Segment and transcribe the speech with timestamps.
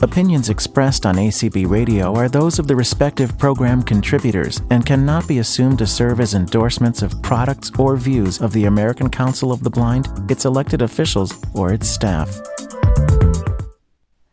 [0.00, 5.40] Opinions expressed on ACB Radio are those of the respective program contributors and cannot be
[5.40, 9.70] assumed to serve as endorsements of products or views of the American Council of the
[9.70, 12.30] Blind, its elected officials, or its staff.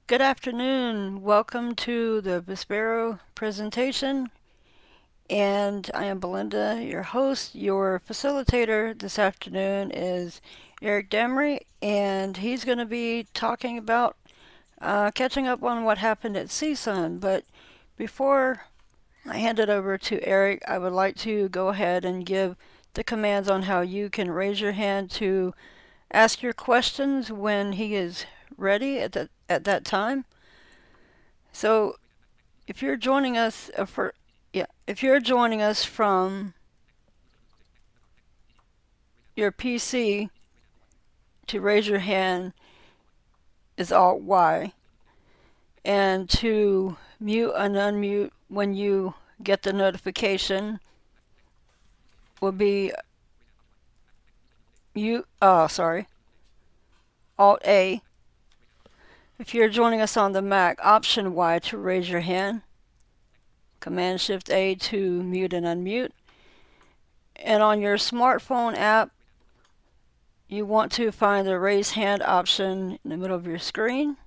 [0.06, 1.24] Good afternoon.
[1.24, 4.30] Welcome to the Vispero presentation.
[5.32, 7.56] And I am Belinda, your host.
[7.56, 10.42] Your facilitator this afternoon is
[10.84, 14.16] Eric Damery, and he's going to be talking about
[14.82, 17.20] uh, catching up on what happened at CSUN.
[17.20, 17.46] But
[17.98, 18.66] before
[19.26, 22.56] I hand it over to Eric, I would like to go ahead and give
[22.94, 25.54] the commands on how you can raise your hand to
[26.12, 28.26] ask your questions when he is
[28.58, 30.26] ready at that at that time.
[31.52, 31.98] So,
[32.68, 34.14] if you're joining us uh, for
[34.54, 36.54] yeah, if you're joining us from
[39.36, 40.30] your PC,
[41.48, 42.54] to raise your hand
[43.78, 44.74] is Alt Y.
[45.84, 49.14] And to mute and unmute when you
[49.44, 50.80] get the notification
[52.42, 52.92] will be
[54.94, 56.08] you oh sorry
[57.38, 58.02] alt A.
[59.38, 62.62] If you're joining us on the Mac option Y to raise your hand.
[63.82, 66.12] Command shift A to mute and unmute.
[67.36, 69.12] And on your smartphone app
[70.48, 74.18] you want to find the raise hand option in the middle of your screen.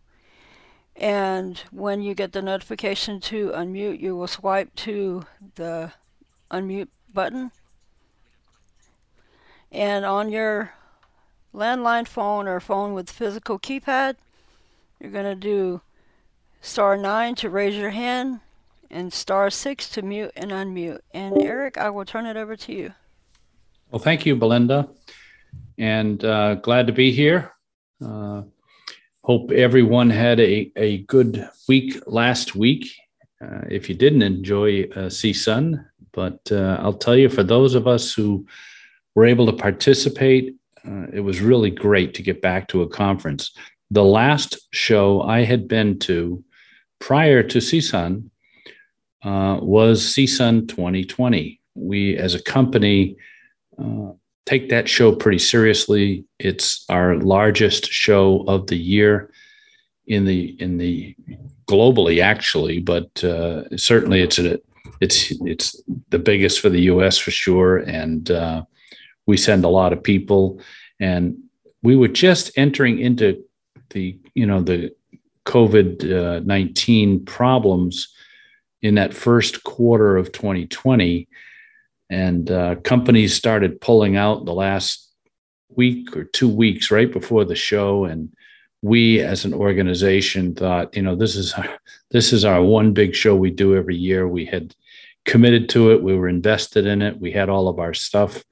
[0.96, 5.92] And when you get the notification to unmute, you will swipe to the
[6.50, 7.52] unmute button.
[9.70, 10.72] And on your
[11.54, 14.16] landline phone or phone with physical keypad,
[14.98, 15.82] you're going to do
[16.60, 18.40] star 9 to raise your hand
[18.90, 21.00] and star 6 to mute and unmute.
[21.14, 22.92] And Eric, I will turn it over to you.
[23.92, 24.88] Well, thank you, Belinda
[25.78, 27.52] and uh, glad to be here.
[28.04, 28.42] Uh,
[29.22, 32.90] hope everyone had a, a good week last week.
[33.40, 37.86] Uh, if you didn't enjoy uh, CSUN, but uh, I'll tell you, for those of
[37.86, 38.46] us who
[39.14, 40.56] were able to participate,
[40.86, 43.52] uh, it was really great to get back to a conference.
[43.90, 46.42] The last show I had been to
[46.98, 48.30] prior to CSUN
[49.22, 51.60] uh, was CSUN 2020.
[51.74, 53.16] We, as a company,
[53.78, 54.12] uh,
[54.48, 56.24] take that show pretty seriously.
[56.38, 59.30] It's our largest show of the year
[60.06, 61.14] in the in the
[61.66, 64.58] globally actually, but uh, certainly it's a
[65.02, 67.18] it's it's the biggest for the U.S.
[67.18, 68.62] for sure, and uh,
[69.26, 70.60] we send a lot of people.
[70.98, 71.36] And
[71.82, 73.44] we were just entering into
[73.90, 74.94] the you know the
[75.44, 78.08] COVID nineteen problems
[78.80, 81.27] in that first quarter of 2020
[82.10, 85.10] and uh, companies started pulling out the last
[85.70, 88.04] week or two weeks right before the show.
[88.04, 88.32] And
[88.82, 91.68] we as an organization thought you know this is our,
[92.10, 94.26] this is our one big show we do every year.
[94.26, 94.74] We had
[95.24, 96.02] committed to it.
[96.02, 97.20] We were invested in it.
[97.20, 98.42] We had all of our stuff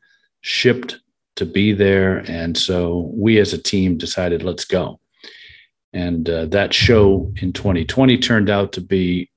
[0.43, 1.01] shipped
[1.37, 2.19] to be there.
[2.31, 5.01] And so we as a team decided let's go.
[5.93, 9.31] And uh, that show in 2020 turned out to be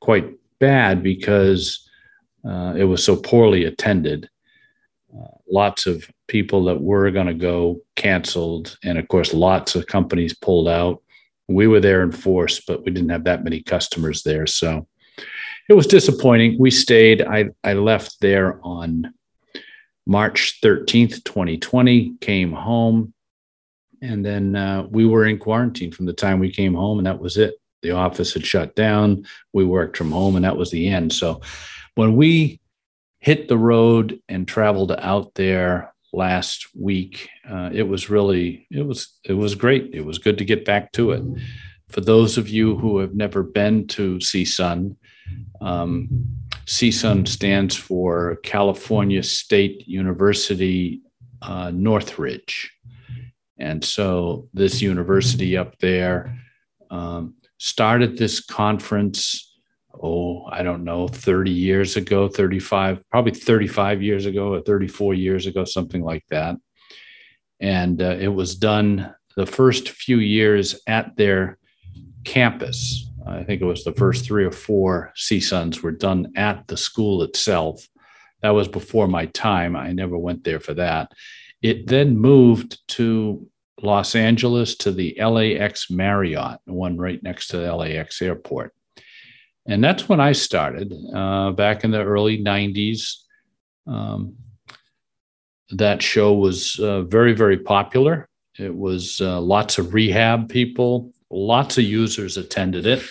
[0.00, 1.87] quite bad because
[2.48, 4.28] uh, it was so poorly attended.
[5.14, 8.78] Uh, lots of people that were going to go canceled.
[8.84, 11.02] And of course, lots of companies pulled out.
[11.48, 14.46] We were there in force, but we didn't have that many customers there.
[14.46, 14.86] So
[15.68, 16.56] it was disappointing.
[16.58, 17.22] We stayed.
[17.22, 19.12] I, I left there on
[20.06, 23.12] March 13th, 2020, came home.
[24.00, 27.18] And then uh, we were in quarantine from the time we came home, and that
[27.18, 27.54] was it.
[27.82, 29.26] The office had shut down.
[29.52, 31.12] We worked from home, and that was the end.
[31.12, 31.40] So
[31.98, 32.60] when we
[33.18, 39.18] hit the road and traveled out there last week, uh, it was really it was
[39.24, 39.92] it was great.
[39.92, 41.24] It was good to get back to it.
[41.88, 44.94] For those of you who have never been to CSUN,
[45.60, 46.08] um,
[46.66, 51.02] CSUN stands for California State University
[51.42, 52.70] uh, Northridge.
[53.58, 56.38] And so this university up there
[56.92, 59.47] um, started this conference
[60.02, 65.46] oh, I don't know, 30 years ago, 35, probably 35 years ago or 34 years
[65.46, 66.56] ago, something like that.
[67.60, 71.58] And uh, it was done the first few years at their
[72.24, 73.08] campus.
[73.26, 77.22] I think it was the first three or four CSUNs were done at the school
[77.22, 77.86] itself.
[78.42, 79.76] That was before my time.
[79.76, 81.12] I never went there for that.
[81.60, 83.46] It then moved to
[83.82, 88.74] Los Angeles to the LAX Marriott, one right next to the LAX airport.
[89.68, 93.16] And that's when I started uh, back in the early 90s.
[93.86, 94.36] Um,
[95.70, 98.28] that show was uh, very, very popular.
[98.58, 103.04] It was uh, lots of rehab people, lots of users attended it,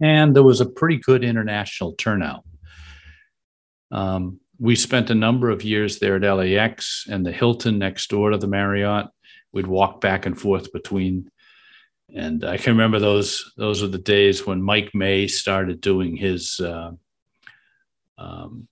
[0.00, 2.44] and there was a pretty good international turnout.
[3.90, 8.30] Um, we spent a number of years there at LAX and the Hilton next door
[8.30, 9.06] to the Marriott.
[9.52, 11.30] We'd walk back and forth between,
[12.12, 13.52] and I can remember those.
[13.56, 16.92] Those were the days when Mike May started doing his uh,
[18.18, 18.68] um,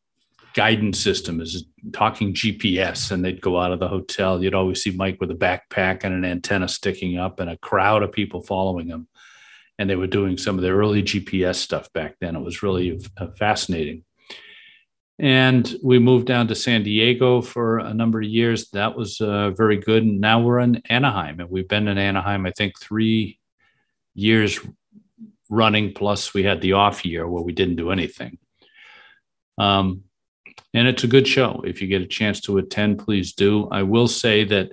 [0.55, 4.43] guidance system, is talking GPS, and they'd go out of the hotel.
[4.43, 8.02] You'd always see Mike with a backpack and an antenna sticking up, and a crowd
[8.02, 9.08] of people following him.
[9.79, 12.37] And they were doing some of the early GPS stuff back then.
[12.37, 13.00] It was really
[13.38, 14.05] fascinating
[15.22, 18.70] and we moved down to San Diego for a number of years.
[18.70, 20.02] That was uh, very good.
[20.02, 23.38] And now we're in Anaheim, and we've been in Anaheim, I think, three
[24.14, 24.58] years
[25.48, 25.92] running.
[25.92, 28.36] Plus, we had the off year where we didn't do anything.
[29.58, 30.02] Um,
[30.74, 31.62] and it's a good show.
[31.64, 33.69] If you get a chance to attend, please do.
[33.70, 34.72] I will say that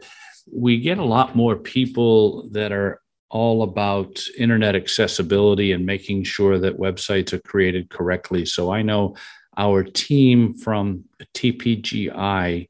[0.52, 6.58] we get a lot more people that are all about internet accessibility and making sure
[6.58, 8.46] that websites are created correctly.
[8.46, 9.16] So I know
[9.60, 11.04] our team from
[11.36, 12.70] TPGI,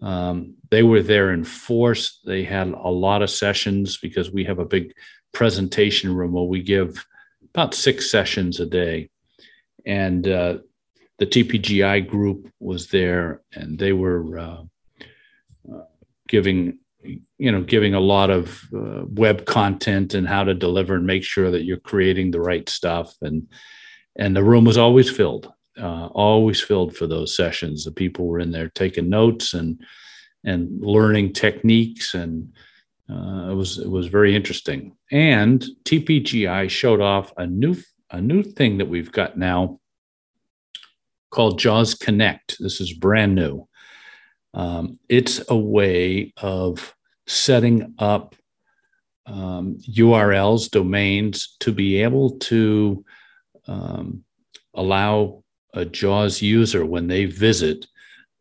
[0.00, 2.20] um, they were there in force.
[2.24, 4.94] They had a lot of sessions because we have a big
[5.32, 7.06] presentation room where we give
[7.52, 9.10] about six sessions a day.
[9.84, 10.58] And uh,
[11.18, 14.62] the TPGI group was there and they were uh,
[15.70, 15.84] uh,
[16.26, 16.78] giving
[17.36, 21.22] you know giving a lot of uh, web content and how to deliver and make
[21.22, 23.46] sure that you're creating the right stuff and
[24.16, 27.84] and the room was always filled uh, always filled for those sessions.
[27.84, 29.80] The people were in there taking notes and
[30.44, 32.52] and learning techniques, and
[33.10, 34.96] uh, it was it was very interesting.
[35.10, 37.76] And TPGI showed off a new
[38.10, 39.80] a new thing that we've got now
[41.30, 42.56] called JAWS Connect.
[42.60, 43.66] This is brand new.
[44.52, 46.94] Um, it's a way of
[47.26, 48.36] setting up
[49.26, 53.04] um, URLs, domains to be able to
[53.66, 54.24] um,
[54.74, 55.43] allow
[55.74, 57.86] a JAWS user when they visit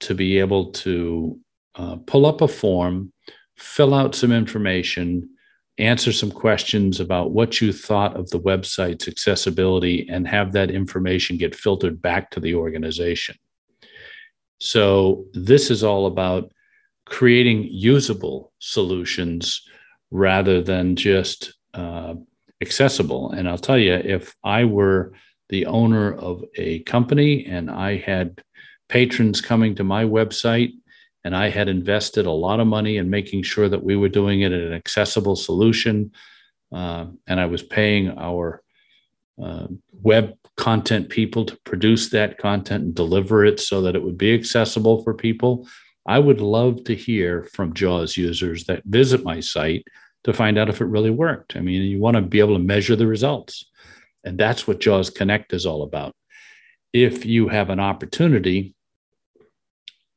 [0.02, 1.40] to be able to
[1.76, 3.12] uh, pull up a form,
[3.58, 5.30] fill out some information,
[5.78, 11.38] answer some questions about what you thought of the website's accessibility, and have that information
[11.38, 13.36] get filtered back to the organization.
[14.60, 16.52] So, this is all about
[17.06, 19.62] creating usable solutions
[20.12, 22.14] rather than just uh,
[22.62, 23.32] accessible.
[23.32, 25.14] And I'll tell you, if I were
[25.54, 28.42] the owner of a company and I had
[28.90, 30.72] patrons coming to my website
[31.24, 34.42] and I had invested a lot of money in making sure that we were doing
[34.42, 36.12] it in an accessible solution.
[36.72, 38.64] Uh, and I was paying our
[39.40, 44.18] uh, web content people to produce that content and deliver it so that it would
[44.18, 45.68] be accessible for people.
[46.08, 49.86] I would love to hear from JAWS users that visit my site
[50.24, 51.56] to find out if it really worked.
[51.56, 53.70] I mean, you want to be able to measure the results.
[54.24, 56.16] And that's what JAWS Connect is all about.
[56.94, 58.76] If you have an opportunity,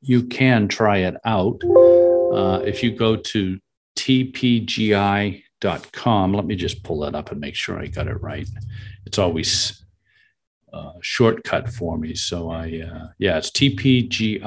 [0.01, 1.61] you can try it out.
[1.65, 3.59] Uh, if you go to
[3.97, 5.43] tpgi.com,
[6.35, 8.47] let me just pull that up and make sure I got it right.
[9.07, 9.83] It's always
[10.73, 12.15] a uh, shortcut for me.
[12.15, 14.43] So I, uh, yeah, it's tpgi.com.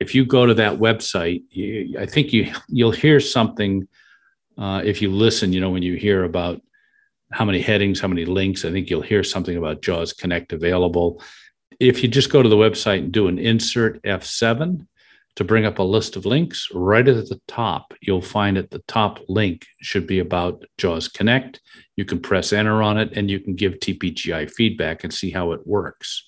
[0.00, 1.42] If you go to that website,
[1.96, 3.86] I think you you'll hear something.
[4.58, 6.60] Uh, if you listen, you know, when you hear about
[7.32, 8.64] how many headings, how many links.
[8.64, 11.22] I think you'll hear something about JAWS Connect available.
[11.80, 14.86] If you just go to the website and do an insert F7
[15.36, 18.82] to bring up a list of links, right at the top, you'll find at the
[18.86, 21.60] top link should be about JAWS Connect.
[21.96, 25.52] You can press enter on it and you can give TPGI feedback and see how
[25.52, 26.24] it works.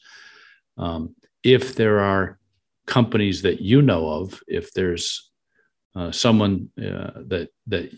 [0.78, 2.38] Um, if there are
[2.86, 5.30] companies that you know of, if there's
[5.94, 7.92] uh, someone uh, that that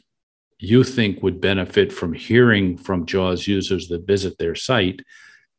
[0.58, 5.00] you think would benefit from hearing from JAWS users that visit their site,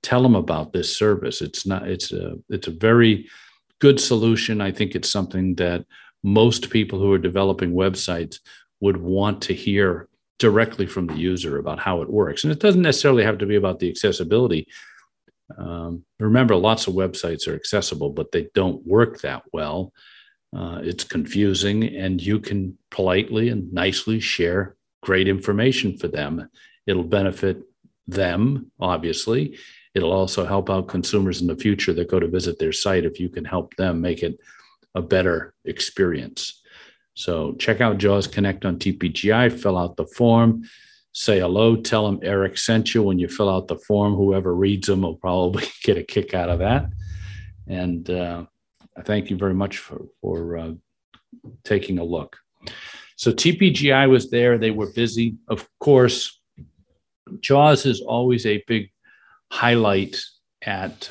[0.02, 1.42] tell them about this service.
[1.42, 1.88] It's not.
[1.88, 2.36] It's a.
[2.50, 3.28] It's a very
[3.80, 4.62] good solution.
[4.62, 5.86] I think it's something that
[6.24, 8.40] most people who are developing websites
[8.80, 10.08] would want to hear
[10.40, 12.44] directly from the user about how it works.
[12.44, 14.68] And it doesn't necessarily have to be about the accessibility.
[15.58, 19.94] Um, remember, lots of websites are accessible, but they don't work that well.
[20.56, 24.77] Uh, it's confusing, and you can politely and nicely share
[25.08, 26.50] great information for them.
[26.86, 27.64] It'll benefit
[28.08, 29.58] them, obviously.
[29.96, 33.18] It'll also help out consumers in the future that go to visit their site if
[33.18, 34.38] you can help them make it
[34.96, 36.62] a better experience.
[37.14, 40.64] So check out JAWS Connect on TPGI, fill out the form,
[41.14, 44.14] say hello, tell them Eric sent you when you fill out the form.
[44.14, 46.88] Whoever reads them will probably get a kick out of that.
[47.66, 48.46] And uh,
[48.98, 50.74] I thank you very much for, for uh,
[51.64, 52.36] taking a look.
[53.18, 54.58] So TPGI was there.
[54.58, 55.38] They were busy.
[55.48, 56.40] Of course,
[57.42, 58.92] JAWS is always a big
[59.52, 60.22] highlight
[60.62, 61.10] at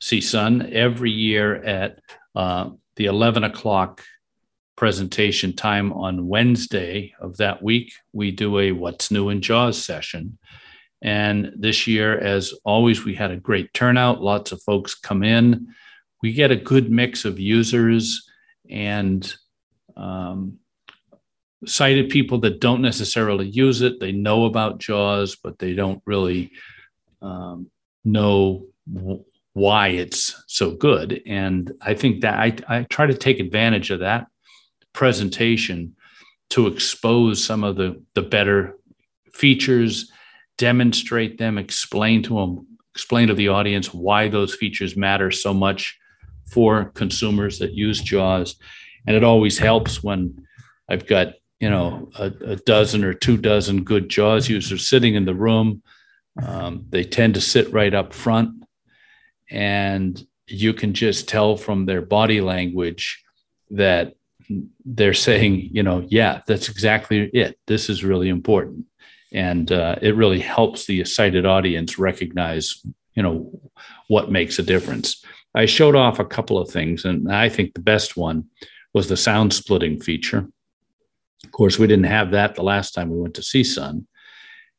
[0.00, 2.00] CSUN every year at
[2.34, 4.02] uh, the 11 o'clock
[4.76, 7.92] presentation time on Wednesday of that week.
[8.14, 10.38] We do a What's New in JAWS session.
[11.02, 14.22] And this year, as always, we had a great turnout.
[14.22, 15.68] Lots of folks come in.
[16.22, 18.26] We get a good mix of users
[18.70, 19.30] and
[19.94, 20.58] um,
[21.66, 24.00] sighted people that don't necessarily use it.
[24.00, 26.52] They know about JAWS, but they don't really
[27.22, 27.70] um,
[28.04, 31.22] know w- why it's so good.
[31.26, 34.26] And I think that I, I try to take advantage of that
[34.92, 35.96] presentation
[36.50, 38.76] to expose some of the, the better
[39.32, 40.10] features,
[40.58, 45.98] demonstrate them, explain to them, explain to the audience why those features matter so much
[46.50, 48.56] for consumers that use JAWS.
[49.06, 50.46] And it always helps when
[50.88, 55.24] I've got you know a, a, dozen or two dozen good jaws users sitting in
[55.24, 55.82] the room.
[56.42, 58.64] Um, they tend to sit right up front
[59.50, 63.22] and you can just tell from their body language
[63.70, 64.14] that
[64.84, 67.58] they're saying you know yeah that's exactly it.
[67.66, 68.86] This is really important.
[69.32, 72.82] And uh, it really helps the sighted audience recognize
[73.14, 73.50] you know
[74.08, 75.24] what makes a difference.
[75.54, 78.46] I showed off a couple of things and i think the best one
[78.92, 80.48] was the sound splitting feature
[81.44, 84.06] of course, we didn't have that the last time we went to CSUN.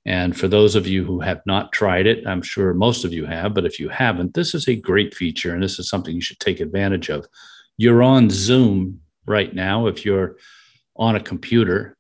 [0.06, 3.26] And for those of you who have not tried it, I'm sure most of you
[3.26, 6.22] have, but if you haven't, this is a great feature and this is something you
[6.22, 7.28] should take advantage of.
[7.78, 9.88] You're on Zoom right now.
[9.88, 10.38] If you're
[10.96, 11.98] on a computer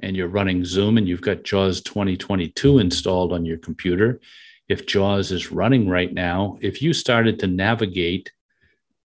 [0.00, 4.20] and you're running Zoom and you've got JAWS 2022 installed on your computer,
[4.68, 8.32] if JAWS is running right now, if you started to navigate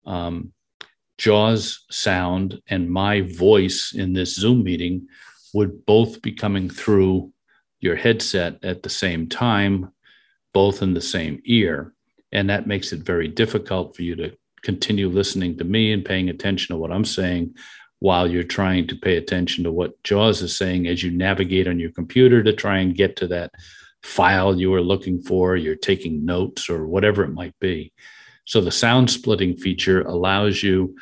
[0.06, 0.54] um,
[1.20, 5.08] Jaws sound and my voice in this Zoom meeting
[5.54, 7.34] would both be coming through
[7.82, 9.92] your headset at the same time,
[10.54, 11.94] both in the same ear.
[12.32, 14.32] And that makes it very difficult for you to
[14.64, 17.54] continue listening to me and paying attention to what I'm saying
[18.00, 21.80] while you're trying to pay attention to what JAWS is saying as you navigate on
[21.80, 23.52] your computer to try and get to that
[24.04, 27.92] file you are looking for, you're taking notes or whatever it might be.
[28.50, 30.96] So the sound splitting feature allows you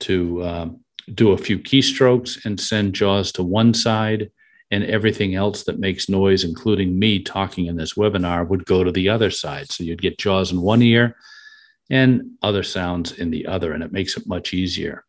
[0.00, 0.80] to um,
[1.14, 4.32] do a few keystrokes and send JAWS to one side,
[4.72, 8.90] and everything else that makes noise, including me talking in this webinar, would go to
[8.90, 9.70] the other side.
[9.70, 11.14] So you'd get JAWS in one ear
[11.90, 15.04] and other sounds in the other, and it makes it much easier.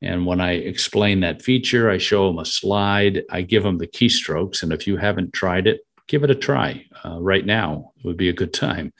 [0.00, 3.88] And when I explain that feature, I show them a slide, I give them the
[3.88, 4.62] keystrokes.
[4.62, 7.90] And if you haven't tried it, give it a try uh, right now.
[7.96, 8.92] It would be a good time.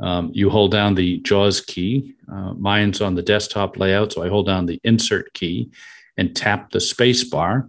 [0.00, 2.14] Um, you hold down the JAWS key.
[2.30, 5.70] Uh, mine's on the desktop layout, so I hold down the insert key
[6.16, 7.68] and tap the space bar,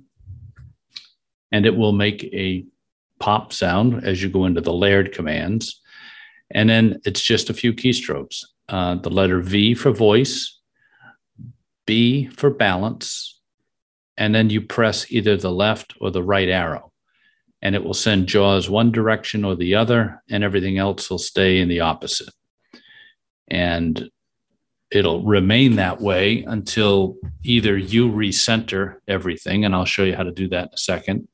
[1.51, 2.65] and it will make a
[3.19, 5.81] pop sound as you go into the layered commands.
[6.51, 8.43] And then it's just a few keystrokes.
[8.67, 10.59] Uh, the letter V for voice,
[11.85, 13.39] B for balance,
[14.17, 16.91] and then you press either the left or the right arrow
[17.65, 21.57] and it will send jaws one direction or the other, and everything else will stay
[21.57, 22.29] in the opposite.
[23.47, 24.07] And
[24.91, 30.31] it'll remain that way until either you recenter everything, and I'll show you how to
[30.31, 31.27] do that in a second,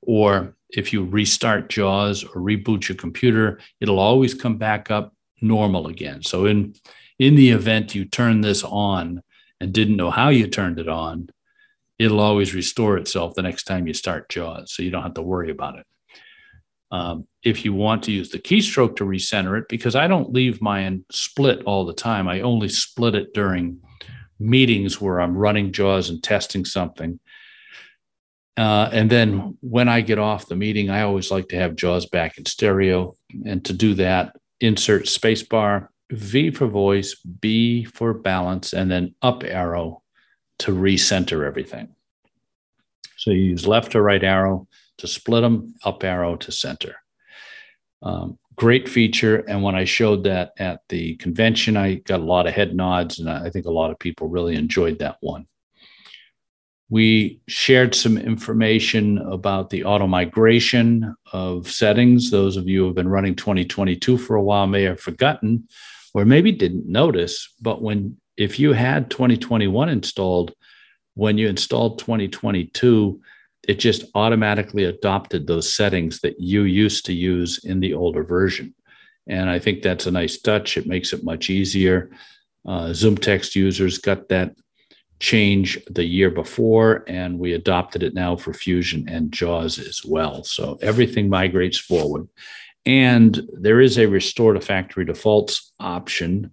[0.00, 5.12] or if you restart JAWS or reboot your computer, it'll always come back up
[5.42, 6.22] normal again.
[6.22, 6.76] So in
[7.18, 9.22] in the event you turn this on
[9.60, 11.28] and didn't know how you turned it on,
[11.98, 15.22] it'll always restore itself the next time you start JAWS, so you don't have to
[15.22, 15.86] worry about it.
[16.90, 20.62] Um, if you want to use the keystroke to recenter it, because I don't leave
[20.62, 23.80] mine split all the time, I only split it during
[24.38, 27.18] meetings where I'm running JAWS and testing something.
[28.56, 32.06] Uh, and then when I get off the meeting, I always like to have JAWS
[32.06, 33.14] back in stereo.
[33.44, 39.42] And to do that, insert spacebar, V for voice, B for balance, and then up
[39.42, 40.03] arrow
[40.60, 41.94] to recenter everything.
[43.16, 44.68] So you use left to right arrow
[44.98, 46.96] to split them, up arrow to center.
[48.02, 49.38] Um, great feature.
[49.48, 53.18] And when I showed that at the convention, I got a lot of head nods,
[53.18, 55.46] and I think a lot of people really enjoyed that one.
[56.90, 62.30] We shared some information about the auto migration of settings.
[62.30, 65.66] Those of you who have been running 2022 for a while may have forgotten
[66.12, 70.54] or maybe didn't notice, but when if you had 2021 installed,
[71.14, 73.20] when you installed 2022,
[73.66, 78.74] it just automatically adopted those settings that you used to use in the older version.
[79.26, 80.76] And I think that's a nice touch.
[80.76, 82.10] It makes it much easier.
[82.66, 84.54] Uh, ZoomText users got that
[85.20, 90.44] change the year before, and we adopted it now for Fusion and JAWS as well.
[90.44, 92.28] So everything migrates forward.
[92.84, 96.50] And there is a restore to factory defaults option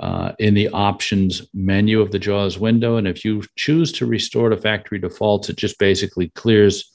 [0.00, 2.96] uh, in the options menu of the JAWS window.
[2.96, 6.90] And if you choose to restore to factory defaults, it just basically clears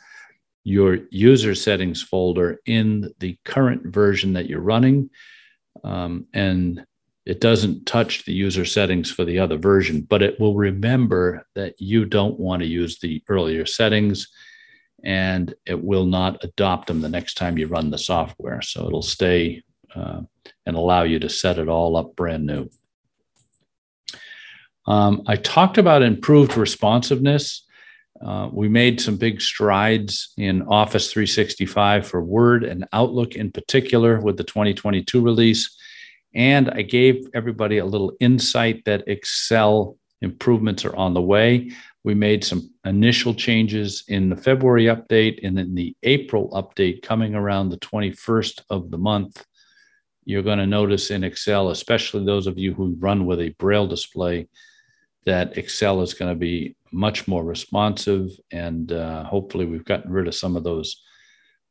[0.64, 5.10] your user settings folder in the current version that you're running.
[5.84, 6.86] Um, and
[7.26, 11.80] it doesn't touch the user settings for the other version, but it will remember that
[11.80, 14.28] you don't want to use the earlier settings
[15.04, 18.62] and it will not adopt them the next time you run the software.
[18.62, 19.64] So it'll stay
[19.96, 20.22] uh,
[20.66, 22.70] and allow you to set it all up brand new.
[24.88, 27.66] Um, I talked about improved responsiveness.
[28.22, 34.20] Uh, we made some big strides in Office 365 for Word and Outlook in particular
[34.20, 35.78] with the 2022 release.
[36.34, 41.72] And I gave everybody a little insight that Excel improvements are on the way.
[42.04, 47.36] We made some initial changes in the February update and then the April update coming
[47.36, 49.46] around the 21st of the month.
[50.26, 53.88] You're going to notice in Excel, especially those of you who run with a Braille
[53.88, 54.48] display,
[55.26, 58.30] that Excel is going to be much more responsive.
[58.52, 61.02] And uh, hopefully, we've gotten rid of some of those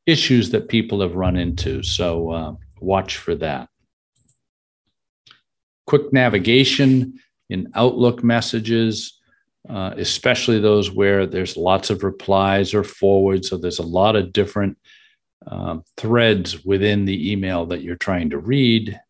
[0.06, 1.82] issues that people have run into.
[1.82, 3.68] So, uh, watch for that.
[5.86, 7.18] Quick navigation
[7.50, 9.18] in Outlook messages,
[9.68, 13.48] uh, especially those where there's lots of replies or forwards.
[13.48, 14.78] So, there's a lot of different
[15.46, 19.00] um, threads within the email that you're trying to read.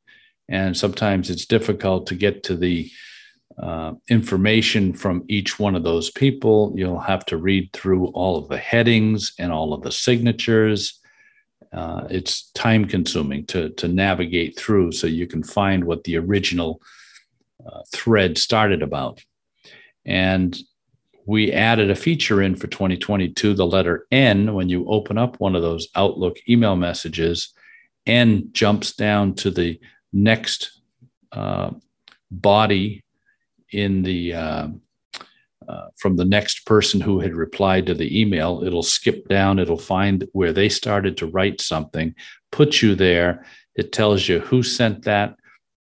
[0.48, 2.90] And sometimes it's difficult to get to the
[3.56, 6.72] uh, information from each one of those people.
[6.76, 11.00] You'll have to read through all of the headings and all of the signatures.
[11.72, 16.80] Uh, it's time consuming to, to navigate through so you can find what the original
[17.66, 19.22] uh, thread started about.
[20.06, 20.56] And
[21.26, 24.54] we added a feature in for 2022, the letter N.
[24.54, 27.52] When you open up one of those Outlook email messages,
[28.06, 29.78] N jumps down to the
[30.12, 30.80] next
[31.32, 31.72] uh,
[32.30, 33.04] body
[33.72, 34.68] in the uh,
[35.68, 38.62] uh, from the next person who had replied to the email.
[38.64, 39.58] It'll skip down.
[39.58, 42.14] It'll find where they started to write something,
[42.50, 43.44] put you there.
[43.74, 45.36] It tells you who sent that,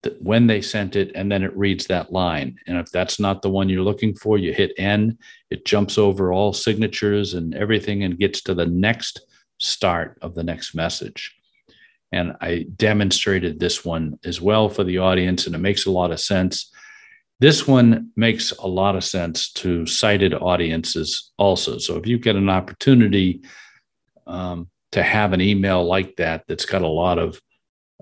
[0.03, 2.57] that, when they sent it, and then it reads that line.
[2.67, 5.19] And if that's not the one you're looking for, you hit N.
[5.51, 9.21] It jumps over all signatures and everything and gets to the next
[9.59, 11.35] start of the next message.
[12.13, 16.13] And I demonstrated this one as well for the audience, and it makes a lot
[16.13, 16.73] of sense
[17.39, 21.79] this one makes a lot of sense to sighted audiences also.
[21.79, 23.43] So if you get an opportunity
[24.27, 27.41] um, to have an email like that that's got a lot of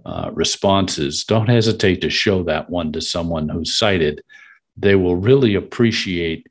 [0.05, 4.23] uh, responses, don't hesitate to show that one to someone who's sighted.
[4.77, 6.47] They will really appreciate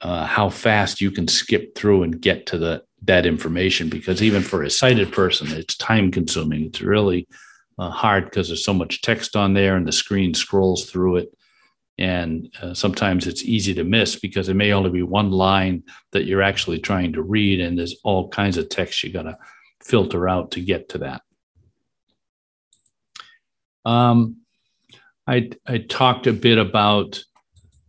[0.00, 4.42] uh, how fast you can skip through and get to the that information because even
[4.42, 6.66] for a sighted person, it's time consuming.
[6.66, 7.26] It's really
[7.76, 11.36] uh, hard because there's so much text on there and the screen scrolls through it
[11.98, 16.24] and uh, sometimes it's easy to miss because it may only be one line that
[16.24, 19.36] you're actually trying to read and there's all kinds of text you got to
[19.82, 21.22] filter out to get to that.
[23.84, 24.38] Um,
[25.26, 27.22] I, I talked a bit about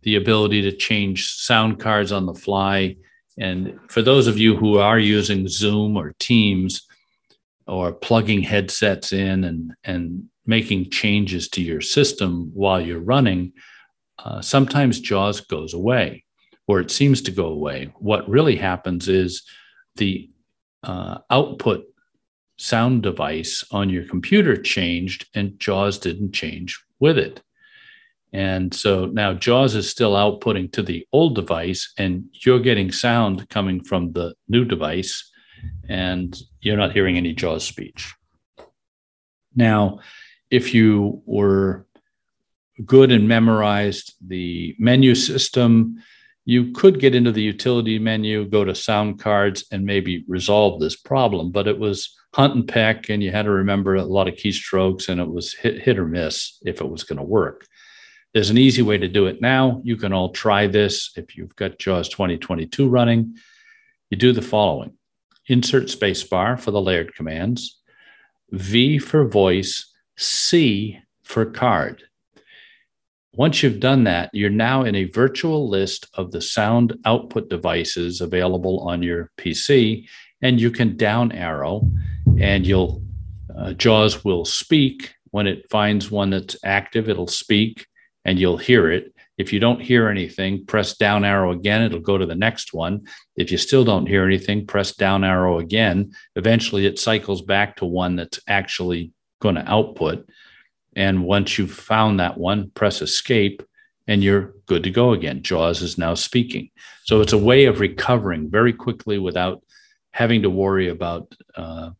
[0.02, 2.96] the ability to change sound cards on the fly.
[3.38, 6.86] And for those of you who are using zoom or teams
[7.66, 13.52] or plugging headsets in and, and making changes to your system while you're running
[14.24, 16.24] uh, sometimes JAWS goes away,
[16.66, 17.92] or it seems to go away.
[17.98, 19.42] What really happens is
[19.96, 20.30] the
[20.82, 21.84] uh, output
[22.56, 27.42] sound device on your computer changed and JAWS didn't change with it.
[28.32, 33.48] And so now JAWS is still outputting to the old device, and you're getting sound
[33.48, 35.30] coming from the new device,
[35.88, 38.12] and you're not hearing any JAWS speech.
[39.54, 40.00] Now,
[40.50, 41.86] if you were
[42.84, 45.96] good and memorized the menu system,
[46.44, 50.96] you could get into the utility menu, go to sound cards, and maybe resolve this
[50.96, 51.50] problem.
[51.50, 55.08] But it was hunt and peck, and you had to remember a lot of keystrokes,
[55.08, 57.66] and it was hit, hit or miss if it was going to work.
[58.34, 59.80] There's an easy way to do it now.
[59.84, 63.36] You can all try this if you've got JAWS 2022 running.
[64.10, 64.96] You do the following
[65.46, 67.80] insert spacebar for the layered commands,
[68.50, 72.02] V for voice, C for card.
[73.36, 78.20] Once you've done that, you're now in a virtual list of the sound output devices
[78.20, 80.06] available on your PC,
[80.40, 81.90] and you can down arrow,
[82.38, 83.02] and you'll
[83.56, 87.08] uh, JAWS will speak when it finds one that's active.
[87.08, 87.86] It'll speak,
[88.24, 91.82] and you'll hear it, If you don't hear anything, press down arrow again.
[91.82, 93.06] It'll go to the next one.
[93.36, 96.12] If you still don't hear anything, press down arrow again.
[96.36, 100.28] Eventually, it cycles back to one that's actually going to output.
[100.96, 103.62] And once you've found that one, press escape
[104.06, 105.42] and you're good to go again.
[105.42, 106.70] JAWS is now speaking.
[107.04, 109.62] So it's a way of recovering very quickly without
[110.12, 111.90] having to worry about uh,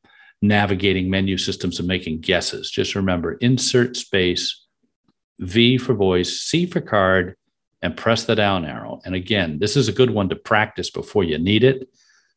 [0.42, 2.70] navigating menu systems and making guesses.
[2.70, 4.64] Just remember insert space,
[5.40, 7.37] V for voice, C for card,
[7.83, 9.00] and press the down arrow.
[9.04, 11.88] And again, this is a good one to practice before you need it.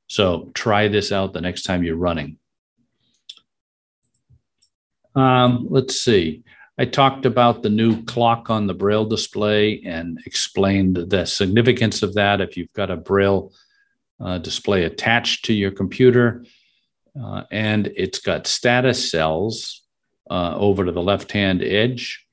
[0.08, 2.38] So try this out the next time you're running.
[5.18, 6.44] Um, let's see.
[6.78, 12.14] I talked about the new clock on the Braille display and explained the significance of
[12.14, 12.40] that.
[12.40, 13.52] If you've got a Braille
[14.24, 16.46] uh, display attached to your computer,
[17.20, 19.82] uh, and it's got status cells
[20.30, 22.24] uh, over to the left hand edge.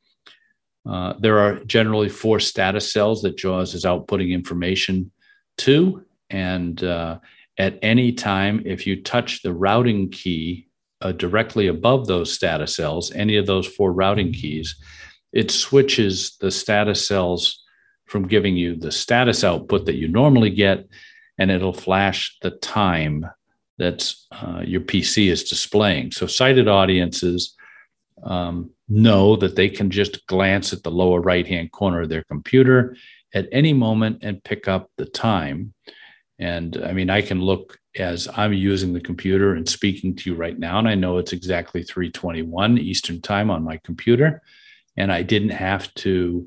[0.87, 5.11] Uh, there are generally four status cells that JAWS is outputting information
[5.57, 6.05] to.
[6.29, 7.21] And uh,
[7.57, 10.69] at any time, if you touch the routing key
[11.05, 14.75] uh, directly above those status cells, any of those four routing keys,
[15.33, 17.63] it switches the status cells
[18.07, 20.87] from giving you the status output that you normally get,
[21.39, 23.27] and it'll flash the time
[23.79, 26.11] that uh, your PC is displaying.
[26.11, 27.55] So sighted audiences
[28.23, 32.25] um, know that they can just glance at the lower right hand corner of their
[32.25, 32.97] computer
[33.35, 35.75] at any moment and pick up the time.
[36.45, 40.37] And I mean, I can look as I'm using the computer and speaking to you
[40.37, 44.43] right now, and I know it's exactly 321 Eastern time on my computer.
[44.99, 46.47] And I didn't have to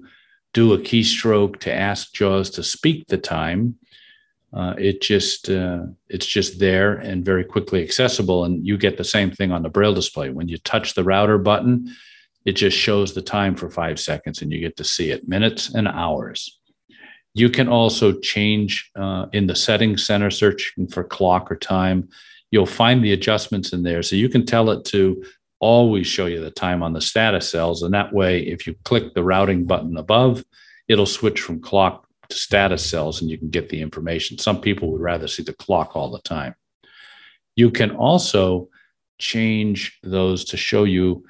[0.53, 3.79] do a keystroke to ask JAWS to speak the time.
[4.53, 9.03] Uh, it just uh, it's just there and very quickly accessible and you get the
[9.03, 11.93] same thing on the braille display when you touch the router button
[12.45, 15.75] it just shows the time for five seconds and you get to see it minutes
[15.75, 16.56] and hours
[17.37, 22.07] you can also change uh, in the settings center searching for clock or time
[22.51, 25.23] you'll find the adjustments in there so you can tell it to
[25.59, 29.13] always show you the time on the status cells and that way if you click
[29.13, 30.43] the routing button above
[30.87, 34.37] it'll switch from clock to status cells and you can get the information.
[34.37, 36.55] Some people would rather see the clock all the time.
[37.55, 38.69] You can also
[39.19, 41.25] change those to show you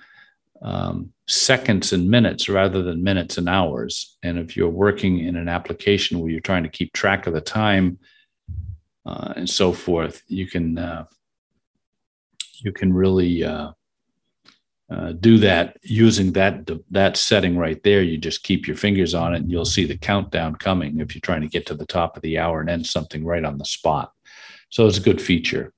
[0.61, 4.17] um, seconds and minutes rather than minutes and hours.
[4.23, 7.41] And if you're working in an application where you're trying to keep track of the
[7.41, 7.99] time
[9.05, 11.05] uh, and so forth, you can uh,
[12.59, 13.71] you can really uh,
[14.89, 18.01] uh, do that using that that setting right there.
[18.01, 21.21] You just keep your fingers on it, and you'll see the countdown coming if you're
[21.21, 23.65] trying to get to the top of the hour and end something right on the
[23.65, 24.11] spot.
[24.69, 25.73] So it's a good feature.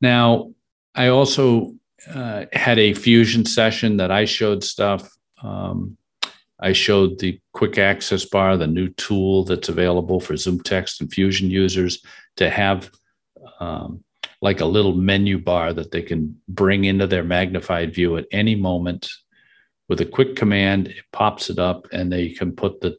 [0.00, 0.52] Now,
[0.94, 1.74] I also
[2.12, 5.08] uh, had a fusion session that I showed stuff.
[5.42, 5.96] Um,
[6.60, 11.12] I showed the quick access bar, the new tool that's available for Zoom Text and
[11.12, 12.02] Fusion users
[12.36, 12.90] to have
[13.60, 14.04] um,
[14.40, 18.54] like a little menu bar that they can bring into their magnified view at any
[18.54, 19.08] moment
[19.88, 22.96] with a quick command it pops it up and they can put the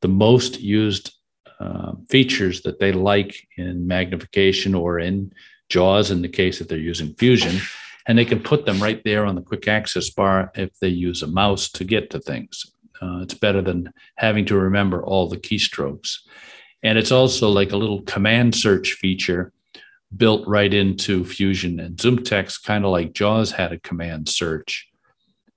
[0.00, 1.12] the most used
[1.58, 5.32] uh, features that they like in magnification or in
[5.68, 7.60] jaws in the case that they're using fusion
[8.08, 11.22] and they can put them right there on the quick access bar if they use
[11.22, 12.64] a mouse to get to things
[13.00, 16.16] uh, it's better than having to remember all the keystrokes
[16.82, 19.52] and it's also like a little command search feature
[20.16, 24.88] built right into Fusion and ZoomText, kind of like JAWS had a command search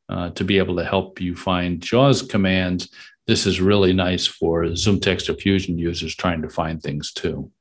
[0.09, 2.89] uh, to be able to help you find JAWS commands.
[3.27, 7.51] This is really nice for ZoomText or Fusion users trying to find things too.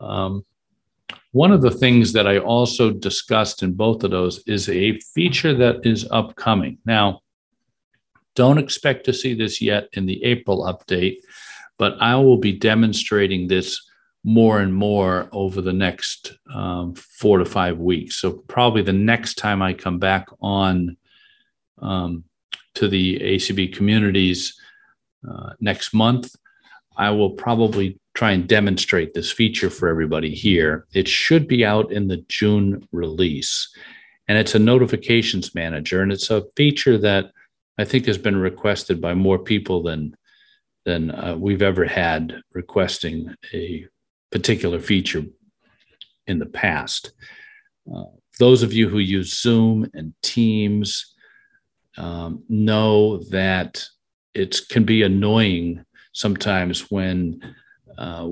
[0.00, 0.44] Um,
[1.32, 5.54] one of the things that I also discussed in both of those is a feature
[5.54, 6.78] that is upcoming.
[6.86, 7.20] Now,
[8.34, 11.16] don't expect to see this yet in the April update,
[11.76, 13.84] but I will be demonstrating this
[14.24, 18.16] more and more over the next um, four to five weeks.
[18.16, 20.96] So probably the next time I come back on
[21.80, 22.24] um,
[22.74, 24.54] to the ACB communities
[25.28, 26.34] uh, next month,
[26.96, 30.88] I will probably try and demonstrate this feature for everybody here.
[30.92, 33.72] It should be out in the June release.
[34.26, 37.30] And it's a notifications manager, and it's a feature that
[37.78, 40.16] I think has been requested by more people than
[40.84, 43.86] than uh, we've ever had requesting a
[44.32, 45.24] particular feature
[46.26, 47.12] in the past.
[47.88, 48.06] Uh,
[48.40, 51.14] those of you who use Zoom and Teams
[51.96, 53.86] um, know that
[54.34, 57.54] it can be annoying sometimes when
[57.98, 58.30] uh,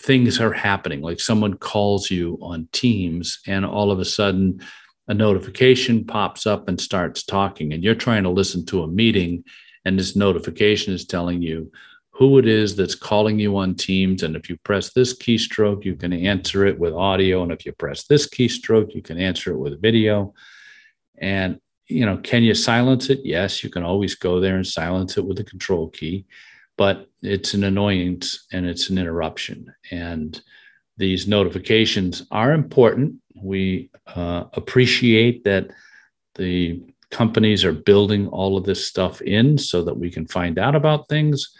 [0.00, 4.60] things are happening, like someone calls you on Teams and all of a sudden
[5.08, 9.44] a notification pops up and starts talking, and you're trying to listen to a meeting
[9.84, 11.70] And this notification is telling you
[12.10, 14.22] who it is that's calling you on Teams.
[14.22, 17.42] And if you press this keystroke, you can answer it with audio.
[17.42, 20.34] And if you press this keystroke, you can answer it with video.
[21.18, 23.20] And, you know, can you silence it?
[23.24, 26.26] Yes, you can always go there and silence it with the control key,
[26.82, 29.72] but it's an annoyance and it's an interruption.
[29.92, 30.42] And
[30.96, 33.20] these notifications are important.
[33.40, 35.70] We uh, appreciate that
[36.34, 40.74] the companies are building all of this stuff in so that we can find out
[40.74, 41.56] about things.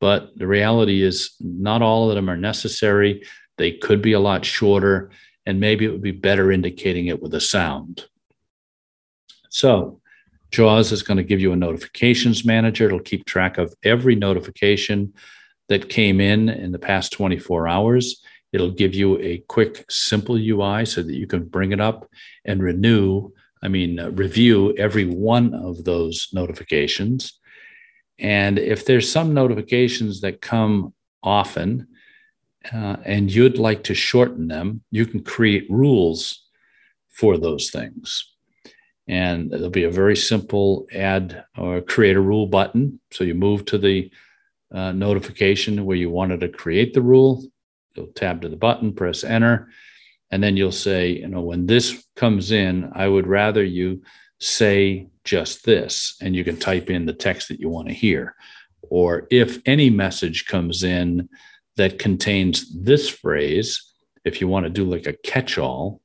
[0.00, 3.24] But the reality is, not all of them are necessary.
[3.58, 5.10] They could be a lot shorter,
[5.44, 8.06] and maybe it would be better indicating it with a sound.
[9.50, 10.00] So,
[10.52, 12.86] JAWS is going to give you a notifications manager.
[12.86, 15.14] It'll keep track of every notification
[15.68, 18.22] that came in in the past 24 hours.
[18.52, 22.08] It'll give you a quick, simple UI so that you can bring it up
[22.44, 27.38] and renew I mean, uh, review every one of those notifications.
[28.18, 31.86] And if there's some notifications that come often
[32.72, 36.44] uh, and you'd like to shorten them, you can create rules
[37.08, 38.31] for those things.
[39.12, 42.98] And there'll be a very simple add or create a rule button.
[43.10, 44.10] So you move to the
[44.72, 47.44] uh, notification where you wanted to create the rule.
[47.94, 49.68] You'll tab to the button, press enter,
[50.30, 54.00] and then you'll say, you know, when this comes in, I would rather you
[54.40, 58.34] say just this, and you can type in the text that you want to hear.
[58.80, 61.28] Or if any message comes in
[61.76, 63.92] that contains this phrase,
[64.24, 66.01] if you want to do like a catch all,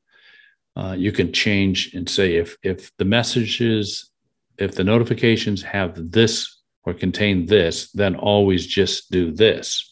[0.78, 4.12] uh, you can change and say if if the messages,
[4.60, 9.90] if the notifications have this or contain this, then always just do this.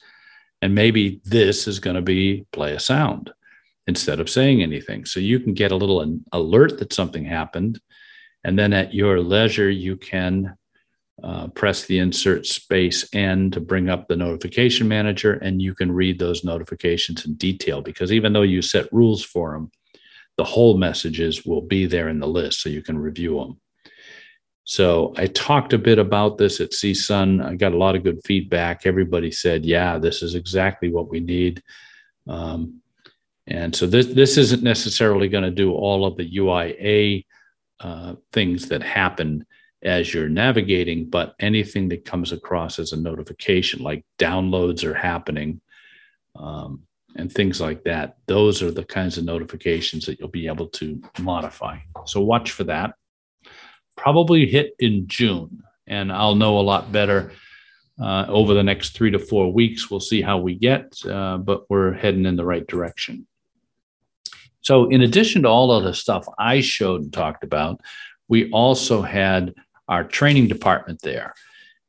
[0.62, 3.32] And maybe this is going to be play a sound
[3.88, 5.06] instead of saying anything.
[5.06, 7.80] So you can get a little an alert that something happened.
[8.44, 10.56] And then at your leisure, you can
[11.24, 15.92] uh, press the insert space N to bring up the notification manager, and you can
[15.92, 19.72] read those notifications in detail because even though you set rules for them,
[20.38, 23.60] the whole messages will be there in the list so you can review them.
[24.66, 27.44] So I talked a bit about this at CSUN.
[27.46, 28.86] I got a lot of good feedback.
[28.86, 31.62] Everybody said, yeah, this is exactly what we need.
[32.28, 32.82] Um,
[33.48, 37.26] and so this, this isn't necessarily going to do all of the UIA
[37.80, 39.46] uh, things that happen
[39.84, 45.62] as you're navigating, but anything that comes across as a notification, like downloads are happening
[46.36, 46.82] um,
[47.16, 51.02] and things like that, those are the kinds of notifications that you'll be able to
[51.20, 51.78] modify.
[52.06, 52.96] So watch for that.
[53.96, 57.32] Probably hit in June, and I'll know a lot better.
[58.02, 61.70] Uh, over the next three to four weeks, we'll see how we get, uh, but
[61.70, 63.26] we're heading in the right direction.
[64.60, 67.80] So, in addition to all of the stuff I showed and talked about,
[68.28, 69.54] we also had
[69.88, 71.36] our training department there.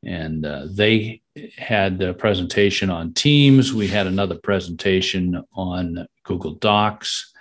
[0.06, 1.20] And uh, they
[1.58, 3.74] had a presentation on Teams.
[3.74, 7.32] We had another presentation on Google Docs.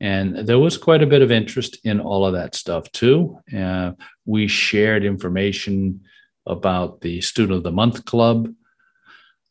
[0.00, 3.38] And there was quite a bit of interest in all of that stuff too.
[3.56, 3.92] Uh,
[4.24, 6.00] we shared information
[6.46, 8.52] about the Student of the Month Club.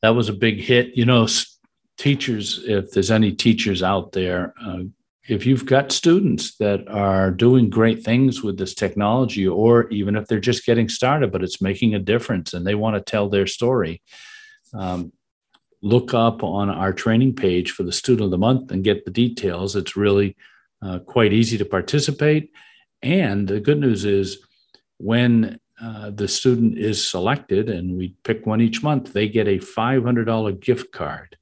[0.01, 0.97] That was a big hit.
[0.97, 1.28] You know,
[1.97, 4.84] teachers, if there's any teachers out there, uh,
[5.28, 10.28] if you've got students that are doing great things with this technology, or even if
[10.28, 13.48] they're just getting started, but it's making a difference and they want to tell their
[13.48, 14.02] story,
[14.74, 15.12] um,
[15.82, 19.12] look up on our training page for the student of the month and get the
[19.12, 19.76] details.
[19.76, 20.36] It's really
[20.82, 22.52] uh, quite easy to participate.
[23.02, 24.38] And the good news is
[24.98, 29.58] when uh, the student is selected, and we pick one each month, they get a
[29.58, 31.36] $500 gift card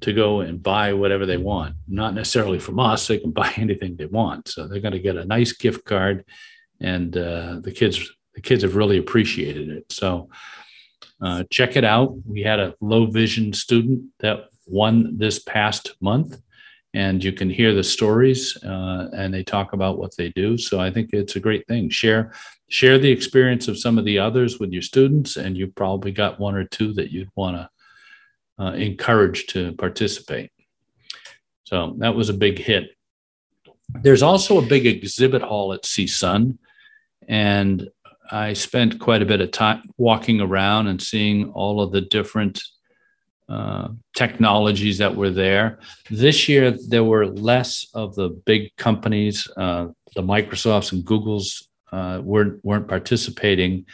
[0.00, 1.76] to go and buy whatever they want.
[1.88, 4.48] Not necessarily from us; they can buy anything they want.
[4.48, 6.24] So they're going to get a nice gift card,
[6.80, 9.92] and uh, the kids the kids have really appreciated it.
[9.92, 10.28] So
[11.20, 12.14] uh, check it out.
[12.26, 16.40] We had a low vision student that won this past month,
[16.92, 20.58] and you can hear the stories uh, and they talk about what they do.
[20.58, 21.90] So I think it's a great thing.
[21.90, 22.32] Share
[22.68, 26.40] share the experience of some of the others with your students, and you probably got
[26.40, 27.68] one or two that you'd want to
[28.58, 30.50] uh, encouraged to participate.
[31.64, 32.90] So that was a big hit.
[34.02, 36.58] There's also a big exhibit hall at CSUN,
[37.28, 37.88] and
[38.30, 42.62] I spent quite a bit of time walking around and seeing all of the different
[43.48, 45.78] uh, technologies that were there.
[46.10, 52.20] This year, there were less of the big companies, uh, the Microsofts and Googles uh,
[52.22, 53.84] weren't, weren't participating.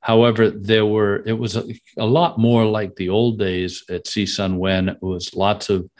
[0.00, 1.64] However, there were it was a,
[1.96, 5.90] a lot more like the old days at CSUN when it was lots of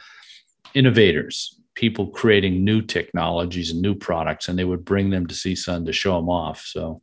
[0.73, 5.85] innovators, people creating new technologies and new products, and they would bring them to CSUN
[5.85, 6.61] to show them off.
[6.65, 7.01] So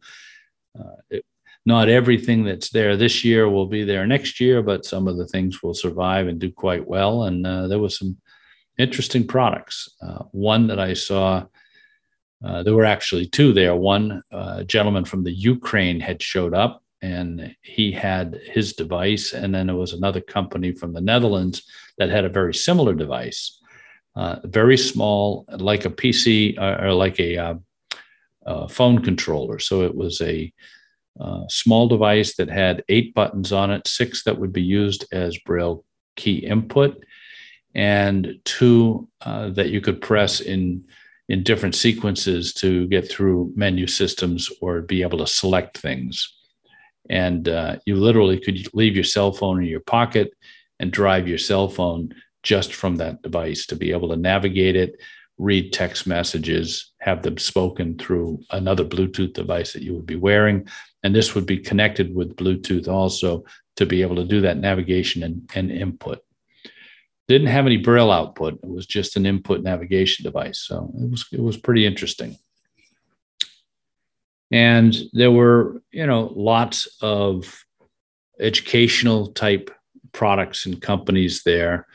[0.79, 1.25] uh, it,
[1.67, 5.27] not everything that's there this year will be there next year, but some of the
[5.27, 7.25] things will survive and do quite well.
[7.25, 8.17] And uh, there was some
[8.79, 9.89] interesting products.
[10.01, 11.45] Uh, one that I saw,
[12.45, 13.75] uh, there were actually two there.
[13.75, 19.33] One uh, gentleman from the Ukraine had showed up and he had his device.
[19.33, 21.63] And then there was another company from the Netherlands
[21.99, 23.61] that had a very similar device,
[24.15, 27.59] uh, very small, like a PC or, uh, or like a,
[28.47, 29.59] uh, phone controller.
[29.59, 30.53] So it was a
[31.19, 35.39] uh, small device that had eight buttons on it, six that would be used as
[35.39, 37.05] Braille key input,
[37.75, 40.85] and two uh, that you could press in
[41.29, 46.36] in different sequences to get through menu systems or be able to select things.
[47.11, 50.33] And uh, you literally could leave your cell phone in your pocket
[50.79, 55.01] and drive your cell phone just from that device to be able to navigate it,
[55.39, 60.67] read text messages, have them spoken through another Bluetooth device that you would be wearing.
[61.03, 63.45] And this would be connected with Bluetooth also
[63.77, 66.21] to be able to do that navigation and, and input.
[67.29, 68.61] Didn't have any Braille output.
[68.63, 70.61] It was just an input navigation device.
[70.61, 72.39] So it was it was pretty interesting.
[74.51, 77.65] And there were, you know, lots of
[78.39, 79.71] educational type
[80.13, 81.87] products and companies there.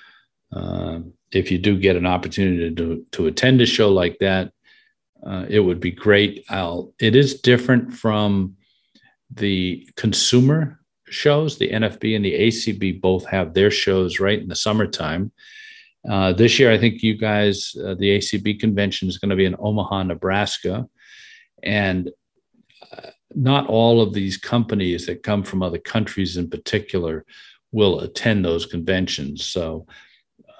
[0.52, 1.00] Uh,
[1.32, 4.52] if you do get an opportunity to, to attend a show like that,
[5.26, 6.44] uh, it would be great.
[6.50, 8.56] I'll, it is different from
[9.34, 11.58] the consumer shows.
[11.58, 15.32] The NFB and the ACB both have their shows right in the summertime.
[16.10, 19.46] Uh, this year, I think you guys, uh, the ACB convention is going to be
[19.46, 20.88] in Omaha, Nebraska.
[21.62, 22.10] And
[23.34, 27.26] not all of these companies that come from other countries in particular
[27.72, 29.46] will attend those conventions.
[29.46, 29.88] So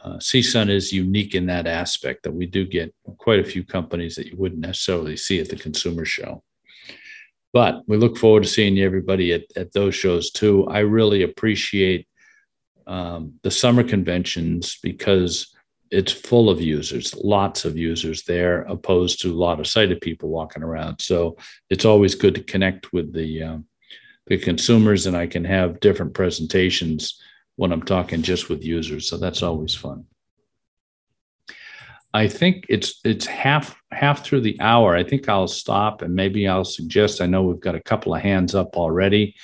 [0.04, 4.16] uh, CSUN is unique in that aspect that we do get quite a few companies
[4.16, 6.44] that you wouldn't necessarily see at the consumer show.
[7.54, 10.66] But we look forward to seeing everybody at, at those shows too.
[10.68, 12.08] I really appreciate
[12.88, 15.54] um, the summer conventions because
[15.92, 20.30] it's full of users, lots of users there, opposed to a lot of sighted people
[20.30, 21.02] walking around.
[21.02, 21.38] So
[21.70, 23.66] it's always good to connect with the um,
[24.28, 27.22] the consumers, and I can have different presentations
[27.58, 29.10] when I'm talking just with users.
[29.10, 30.06] So that's always fun.
[32.14, 34.96] I think it's it's half half through the hour.
[34.96, 37.20] I think I'll stop and maybe I'll suggest.
[37.20, 39.36] I know we've got a couple of hands up already.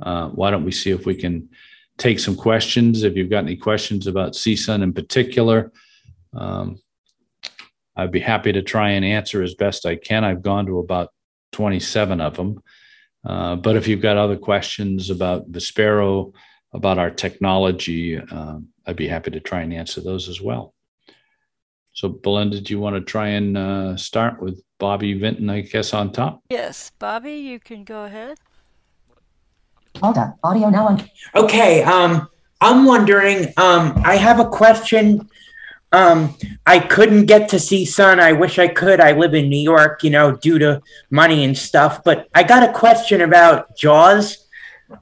[0.00, 1.48] Uh, why don't we see if we can
[1.96, 3.02] take some questions?
[3.02, 5.72] If you've got any questions about CSUN in particular,
[6.34, 6.80] um,
[7.96, 10.24] I'd be happy to try and answer as best I can.
[10.24, 11.12] I've gone to about
[11.52, 12.62] 27 of them.
[13.24, 16.32] Uh, but if you've got other questions about Vispero,
[16.72, 20.74] about our technology, uh, I'd be happy to try and answer those as well.
[21.92, 25.92] So, Belinda, do you want to try and uh, start with Bobby Vinton, I guess,
[25.92, 26.42] on top?
[26.48, 28.38] Yes, Bobby, you can go ahead.
[30.00, 31.10] Hold on, audio now on.
[31.34, 32.28] Okay, um,
[32.60, 33.46] I'm wondering.
[33.56, 35.28] Um, I have a question
[35.92, 38.20] um, I couldn't get to CSUN.
[38.20, 39.00] I wish I could.
[39.00, 42.04] I live in New York, you know, due to money and stuff.
[42.04, 44.46] But I got a question about Jaws.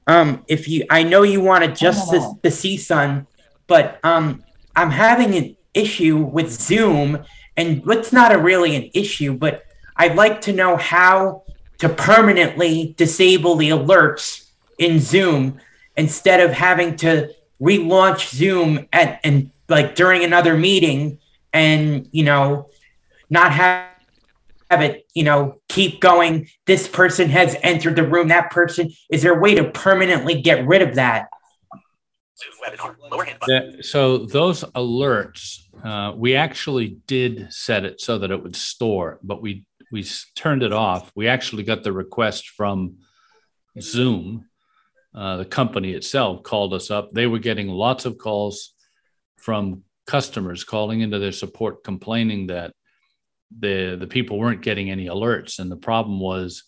[0.06, 3.26] Um, if you, I know you wanted just the, the CSUN,
[3.66, 4.44] but um,
[4.74, 7.24] I'm having an issue with Zoom,
[7.56, 9.64] and what's not a really an issue, but
[9.96, 11.44] I'd like to know how
[11.78, 15.60] to permanently disable the alerts in Zoom
[15.96, 21.18] instead of having to relaunch Zoom at and like during another meeting
[21.52, 22.68] and you know
[23.30, 23.88] not have
[24.70, 26.48] have it you know keep going.
[26.66, 28.28] This person has entered the room.
[28.28, 31.28] That person is there a way to permanently get rid of that?
[33.82, 39.40] So those alerts uh, we actually did set it so that it would store but
[39.40, 41.12] we we turned it off.
[41.14, 42.96] We actually got the request from
[43.80, 44.46] zoom
[45.16, 47.10] uh, the company itself called us up.
[47.12, 48.74] They were getting lots of calls
[49.46, 52.72] from customers calling into their support complaining that
[53.56, 55.60] the the people weren't getting any alerts.
[55.60, 56.64] And the problem was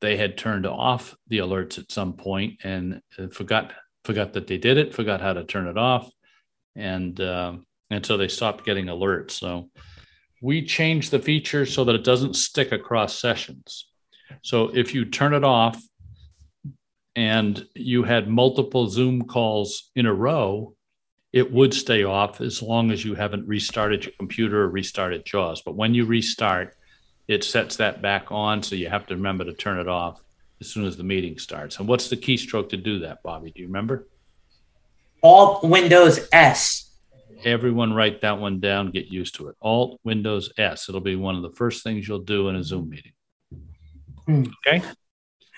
[0.00, 3.00] they had turned off the alerts at some point and
[3.32, 3.72] forgot
[4.04, 6.08] forgot that they did it forgot how to turn it off.
[6.76, 7.54] And uh,
[7.90, 9.32] and so they stopped getting alerts.
[9.32, 9.68] So
[10.40, 13.90] we changed the feature so that it doesn't stick across sessions.
[14.42, 15.82] So if you turn it off
[17.16, 20.76] and you had multiple zoom calls in a row
[21.32, 25.62] it would stay off as long as you haven't restarted your computer or restarted JAWS.
[25.62, 26.76] But when you restart,
[27.28, 28.62] it sets that back on.
[28.62, 30.20] So you have to remember to turn it off
[30.60, 31.78] as soon as the meeting starts.
[31.78, 33.52] And what's the keystroke to do that, Bobby?
[33.52, 34.08] Do you remember?
[35.22, 36.90] Alt Windows S.
[37.44, 39.56] Everyone write that one down, get used to it.
[39.62, 40.88] Alt Windows S.
[40.88, 43.12] It'll be one of the first things you'll do in a Zoom meeting.
[44.26, 44.44] Hmm.
[44.66, 44.82] Okay.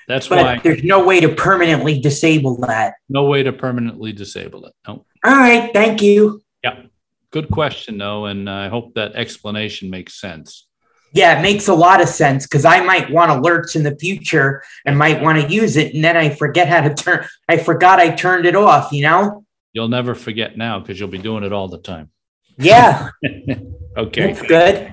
[0.09, 2.95] That's but why there's no way to permanently disable that.
[3.09, 4.73] no way to permanently disable it.
[4.87, 5.05] No.
[5.25, 6.43] All right, thank you.
[6.65, 6.83] Yeah.
[7.31, 10.67] Good question, though, and I hope that explanation makes sense.
[11.15, 14.63] Yeah, it makes a lot of sense because I might want alerts in the future
[14.87, 17.27] and might want to use it, and then I forget how to turn.
[17.49, 18.93] I forgot I turned it off.
[18.93, 19.45] You know?
[19.73, 22.11] You'll never forget now because you'll be doing it all the time.
[22.59, 23.09] Yeah,
[23.97, 24.33] Okay.
[24.33, 24.93] that's good.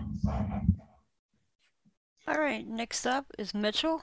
[2.28, 4.02] All right, next up is Mitchell.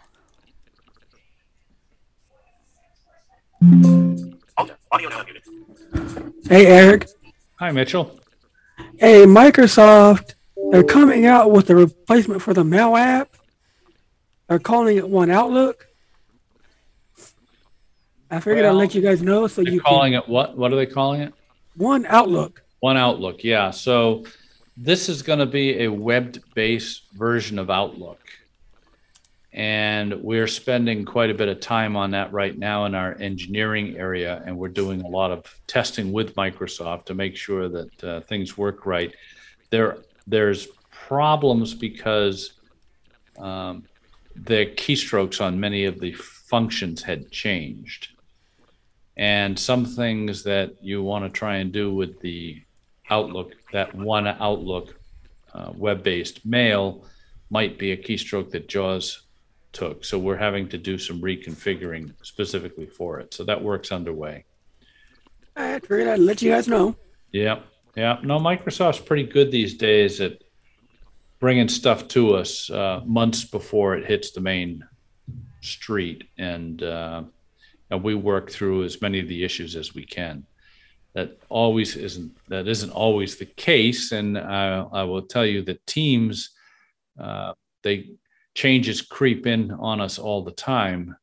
[6.49, 7.09] Hey, Eric.
[7.59, 8.21] Hi, Mitchell.
[8.99, 10.35] Hey, Microsoft,
[10.71, 13.29] they're coming out with a replacement for the Mail app.
[14.49, 15.87] They're calling it One Outlook.
[18.31, 20.57] I figured I'd let you guys know so you calling it what?
[20.57, 21.35] What are they calling it?
[21.77, 22.62] One Outlook.
[22.81, 23.43] One Outlook.
[23.45, 23.71] Yeah.
[23.71, 24.25] So
[24.77, 28.21] this is going to be a web-based version of Outlook.
[29.57, 33.97] And we're spending quite a bit of time on that right now in our engineering
[33.97, 34.43] area.
[34.45, 38.59] And we're doing a lot of testing with Microsoft to make sure that uh, things
[38.59, 39.15] work right.
[39.71, 39.97] There,
[40.27, 42.53] there's problems because
[43.39, 43.85] um,
[44.35, 48.09] the keystrokes on many of the functions had changed.
[49.17, 52.63] And some things that you want to try and do with the
[53.09, 55.01] Outlook, that one Outlook
[55.55, 57.07] uh, web based mail,
[57.49, 59.26] might be a keystroke that JAWS
[59.77, 60.05] took.
[60.05, 63.35] So we're having to do some reconfiguring specifically for it.
[63.35, 64.45] So that work's underway.
[65.55, 66.97] I figured I'd let you guys know.
[67.33, 67.61] Yeah.
[67.95, 68.18] Yeah.
[68.22, 70.43] No, Microsoft's pretty good these days at
[71.41, 74.83] bringing stuff to us uh, months before it hits the main
[75.61, 76.24] street.
[76.39, 77.24] And, uh,
[77.91, 80.47] and we work through as many of the issues as we can.
[81.12, 85.87] That always isn't that isn't always the case, and I, I will tell you that
[85.87, 86.51] teams
[87.18, 88.11] uh, they
[88.57, 91.15] changes creep in on us all the time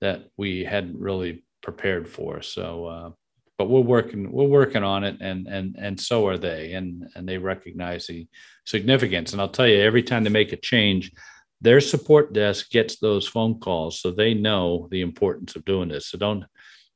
[0.00, 2.42] that we hadn't really prepared for.
[2.42, 3.10] So, uh,
[3.56, 7.28] but we're working we're working on it, and and and so are they, and and
[7.28, 8.26] they recognize the
[8.64, 9.32] significance.
[9.32, 11.12] And I'll tell you, every time they make a change,
[11.60, 16.06] their support desk gets those phone calls, so they know the importance of doing this.
[16.06, 16.44] So don't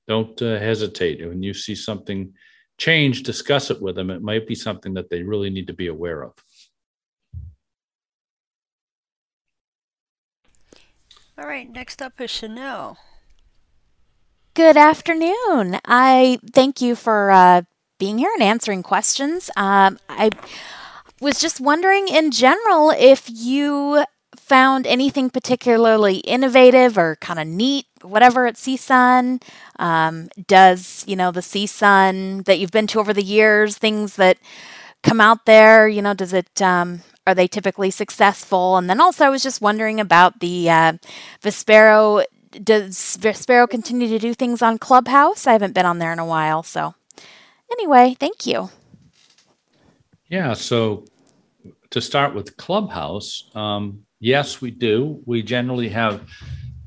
[0.08, 2.32] don't uh, hesitate when you see something
[2.78, 3.22] change.
[3.22, 4.10] Discuss it with them.
[4.10, 6.32] It might be something that they really need to be aware of.
[11.36, 12.96] All right, next up is Chanel.
[14.54, 15.80] Good afternoon.
[15.84, 17.62] I thank you for uh,
[17.98, 19.50] being here and answering questions.
[19.56, 20.30] Um, I
[21.20, 24.04] was just wondering, in general, if you
[24.36, 29.42] found anything particularly innovative or kind of neat, whatever at CSUN.
[29.78, 34.38] Um, does you know the CSUN that you've been to over the years, things that
[35.04, 35.86] come out there?
[35.86, 36.60] You know, does it?
[36.60, 38.76] Um, are they typically successful?
[38.76, 40.92] And then also, I was just wondering about the uh,
[41.42, 42.24] Vispero
[42.62, 45.46] does Vispero continue to do things on Clubhouse?
[45.46, 46.62] I haven't been on there in a while.
[46.62, 46.94] So,
[47.70, 48.70] anyway, thank you.
[50.28, 50.54] Yeah.
[50.54, 51.04] So
[51.90, 55.20] to start with Clubhouse, um, yes, we do.
[55.26, 56.28] We generally have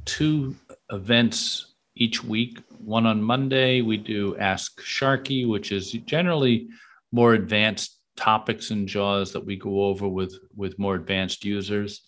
[0.05, 0.55] two
[0.91, 2.59] events each week.
[2.79, 6.67] One on Monday, we do Ask Sharky, which is generally
[7.11, 12.01] more advanced topics in JAWS that we go over with, with more advanced users.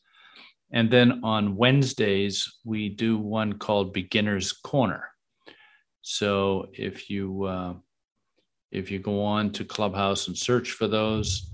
[0.72, 5.06] And then on Wednesdays, we do one called Beginner's Corner.
[6.02, 7.74] So if you uh,
[8.72, 11.52] if you go on to Clubhouse and search for those,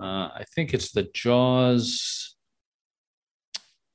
[0.00, 2.36] uh, I think it's the JAWS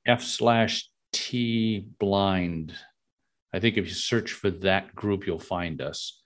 [0.06, 2.74] F slash T blind.
[3.54, 6.20] I think if you search for that group, you'll find us.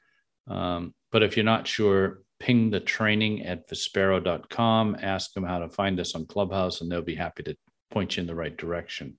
[0.48, 5.68] Um, but if you're not sure, ping the training at vispero.com, ask them how to
[5.68, 7.56] find us on Clubhouse, and they'll be happy to
[7.90, 9.16] point you in the right direction.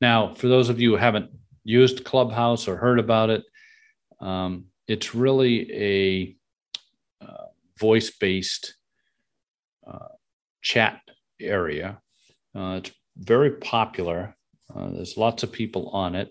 [0.00, 1.30] Now, for those of you who haven't
[1.64, 3.44] used Clubhouse or heard about it,
[4.20, 6.36] um, it's really a
[7.24, 7.46] uh,
[7.78, 8.74] voice based
[9.86, 10.08] uh,
[10.60, 11.00] chat
[11.40, 12.00] area.
[12.54, 14.36] Uh, it's very popular.
[14.74, 16.30] Uh, there's lots of people on it,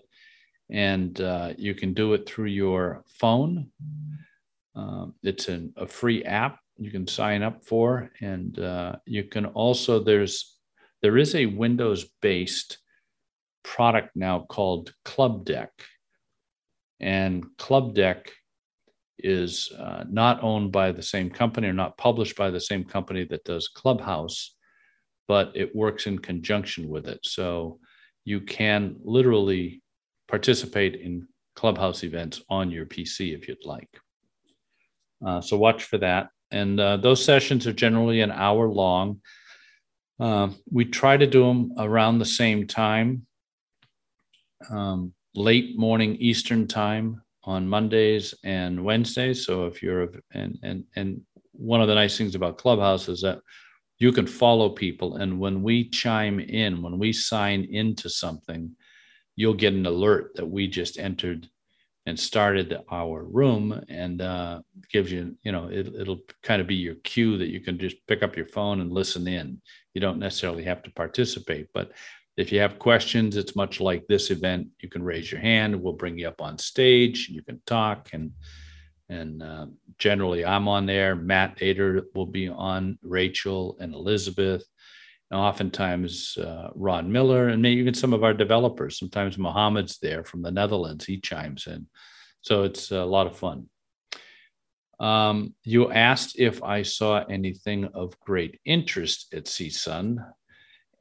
[0.70, 3.70] and uh, you can do it through your phone.
[4.74, 9.46] Um, it's an, a free app you can sign up for, and uh, you can
[9.46, 10.58] also there's
[11.02, 12.78] there is a Windows based
[13.62, 15.70] product now called Club Deck,
[17.00, 18.32] and Club Deck
[19.18, 23.24] is uh, not owned by the same company or not published by the same company
[23.24, 24.56] that does Clubhouse,
[25.28, 27.20] but it works in conjunction with it.
[27.22, 27.78] So
[28.24, 29.82] you can literally
[30.28, 34.00] participate in Clubhouse events on your PC if you'd like.
[35.26, 36.28] Uh, so watch for that.
[36.50, 39.20] And uh, those sessions are generally an hour long.
[40.20, 43.22] Uh, we try to do them around the same time.
[44.70, 49.46] um, late morning Eastern time on Mondays and Wednesdays.
[49.46, 53.40] So if you're and and and one of the nice things about Clubhouse is that
[53.98, 58.72] you can follow people, and when we chime in, when we sign into something,
[59.36, 61.48] you'll get an alert that we just entered
[62.06, 66.74] and started our room and uh, gives you you know it, it'll kind of be
[66.74, 69.60] your cue that you can just pick up your phone and listen in.
[69.94, 71.92] You don't necessarily have to participate but
[72.36, 74.68] if you have questions it's much like this event.
[74.80, 75.80] You can raise your hand.
[75.80, 77.28] We'll bring you up on stage.
[77.28, 78.32] You can talk and
[79.08, 79.66] and uh,
[79.98, 81.14] generally i'm on there.
[81.14, 84.64] Matt Ater will be on rachel and elizabeth
[85.32, 90.42] oftentimes uh, ron miller and maybe even some of our developers sometimes mohammed's there from
[90.42, 91.86] the netherlands he chimes in
[92.42, 93.66] so it's a lot of fun
[95.00, 100.18] um, you asked if i saw anything of great interest at csun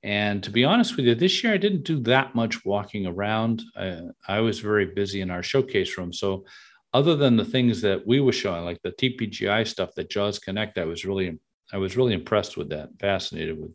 [0.03, 3.63] and to be honest with you, this year I didn't do that much walking around.
[3.75, 6.11] I, I was very busy in our showcase room.
[6.11, 6.45] So,
[6.93, 10.77] other than the things that we were showing, like the TPGI stuff that Jaws Connect,
[10.77, 11.39] I was really
[11.71, 13.71] I was really impressed with that, fascinated with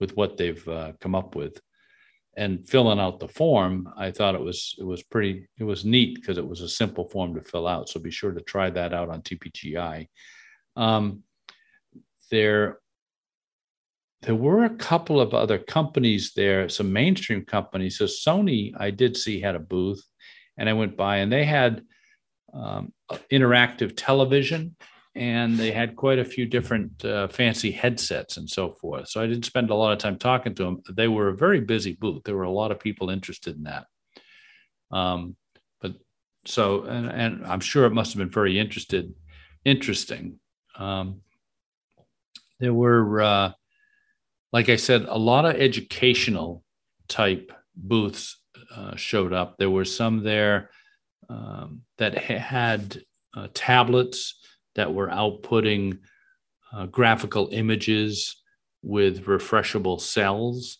[0.00, 1.60] with what they've uh, come up with.
[2.36, 6.16] And filling out the form, I thought it was it was pretty it was neat
[6.16, 7.88] because it was a simple form to fill out.
[7.88, 10.08] So be sure to try that out on TPGI.
[10.76, 11.22] Um,
[12.30, 12.78] there
[14.22, 17.98] there were a couple of other companies there, some mainstream companies.
[17.98, 20.04] So Sony, I did see had a booth,
[20.58, 21.82] and I went by, and they had
[22.52, 22.92] um,
[23.30, 24.76] interactive television,
[25.16, 29.08] and they had quite a few different uh, fancy headsets and so forth.
[29.08, 30.82] So I didn't spend a lot of time talking to them.
[30.92, 32.22] They were a very busy booth.
[32.24, 33.86] There were a lot of people interested in that.
[34.90, 35.36] Um,
[35.80, 35.94] but
[36.44, 39.12] so, and, and I'm sure it must have been very interested,
[39.64, 40.38] interesting.
[40.78, 41.22] Um,
[42.60, 43.22] there were.
[43.22, 43.52] Uh,
[44.52, 46.64] like I said, a lot of educational
[47.08, 48.40] type booths
[48.74, 49.56] uh, showed up.
[49.58, 50.70] There were some there
[51.28, 53.02] um, that ha- had
[53.36, 54.35] uh, tablets
[54.76, 55.98] that were outputting
[56.72, 58.42] uh, graphical images
[58.82, 60.78] with refreshable cells.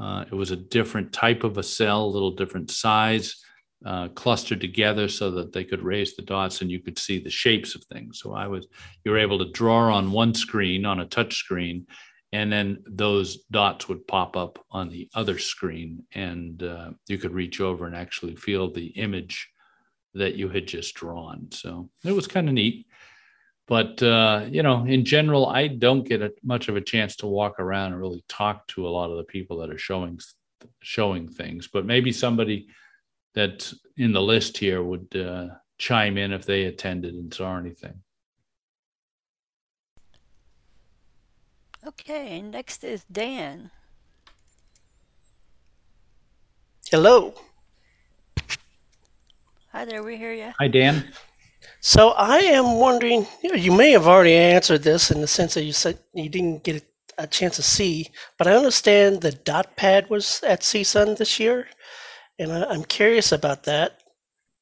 [0.00, 3.36] Uh, it was a different type of a cell, a little different size,
[3.84, 7.30] uh, clustered together so that they could raise the dots and you could see the
[7.30, 8.20] shapes of things.
[8.20, 8.66] So I was,
[9.04, 11.86] you were able to draw on one screen, on a touch screen,
[12.32, 17.34] and then those dots would pop up on the other screen and uh, you could
[17.34, 19.48] reach over and actually feel the image
[20.14, 22.86] that you had just drawn so it was kind of neat
[23.66, 27.26] but uh, you know in general i don't get a, much of a chance to
[27.26, 30.18] walk around and really talk to a lot of the people that are showing
[30.80, 32.66] showing things but maybe somebody
[33.34, 35.48] that's in the list here would uh,
[35.78, 37.94] chime in if they attended and saw anything
[41.84, 43.72] Okay, next is Dan.
[46.88, 47.34] Hello.
[49.72, 50.52] Hi there, we hear you.
[50.60, 51.12] Hi, Dan.
[51.80, 55.72] So I am wondering, you, may have already answered this in the sense that you
[55.72, 56.84] said you didn't get
[57.18, 58.08] a chance to see,
[58.38, 61.68] but I understand the dot pad was at CSUN this year,
[62.38, 64.00] and I, I'm curious about that.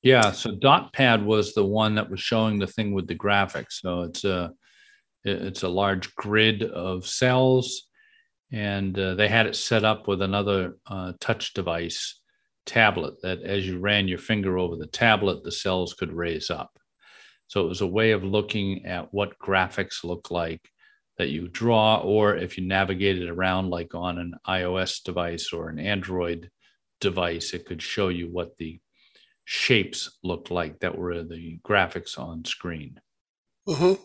[0.02, 3.80] Yeah, so dot pad was the one that was showing the thing with the graphics.
[3.80, 4.52] So it's a
[5.22, 7.88] it's a large grid of cells,
[8.50, 12.20] and uh, they had it set up with another uh, touch device
[12.64, 16.79] tablet that, as you ran your finger over the tablet, the cells could raise up.
[17.50, 20.70] So it was a way of looking at what graphics look like
[21.18, 25.80] that you draw, or if you navigated around like on an iOS device or an
[25.80, 26.48] Android
[27.00, 28.78] device, it could show you what the
[29.46, 33.00] shapes looked like that were the graphics on screen.
[33.66, 34.00] Mm-hmm.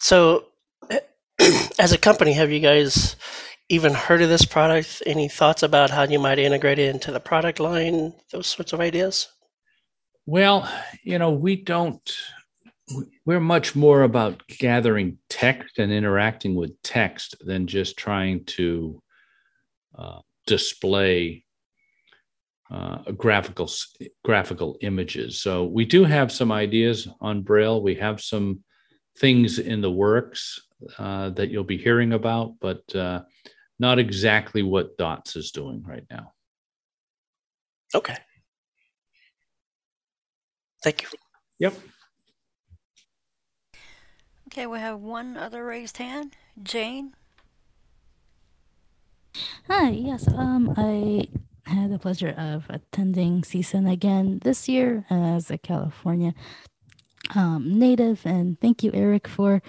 [0.00, 0.46] So
[1.78, 3.14] as a company, have you guys
[3.68, 5.04] even heard of this product?
[5.06, 8.12] Any thoughts about how you might integrate it into the product line?
[8.32, 9.28] Those sorts of ideas?
[10.26, 10.68] Well,
[11.04, 12.02] you know, we don't,
[13.24, 19.02] we're much more about gathering text and interacting with text than just trying to
[19.96, 21.44] uh, display
[22.70, 23.70] uh, graphical
[24.24, 25.40] graphical images.
[25.40, 27.82] So we do have some ideas on Braille.
[27.82, 28.62] We have some
[29.18, 30.60] things in the works
[30.98, 33.22] uh, that you'll be hearing about, but uh,
[33.78, 36.32] not exactly what DOTS is doing right now.
[37.94, 38.16] Okay.
[40.84, 41.08] Thank you.
[41.58, 41.74] Yep.
[44.48, 46.34] Okay, we have one other raised hand.
[46.62, 47.12] Jane.
[49.66, 50.26] Hi, yes.
[50.26, 51.28] Um, I
[51.66, 56.32] had the pleasure of attending CSUN again this year as a California
[57.34, 59.60] um, native, and thank you, Eric, for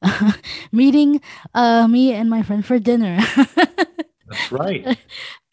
[0.72, 1.20] meeting
[1.52, 3.20] uh, me and my friend for dinner.
[3.36, 4.96] That's right.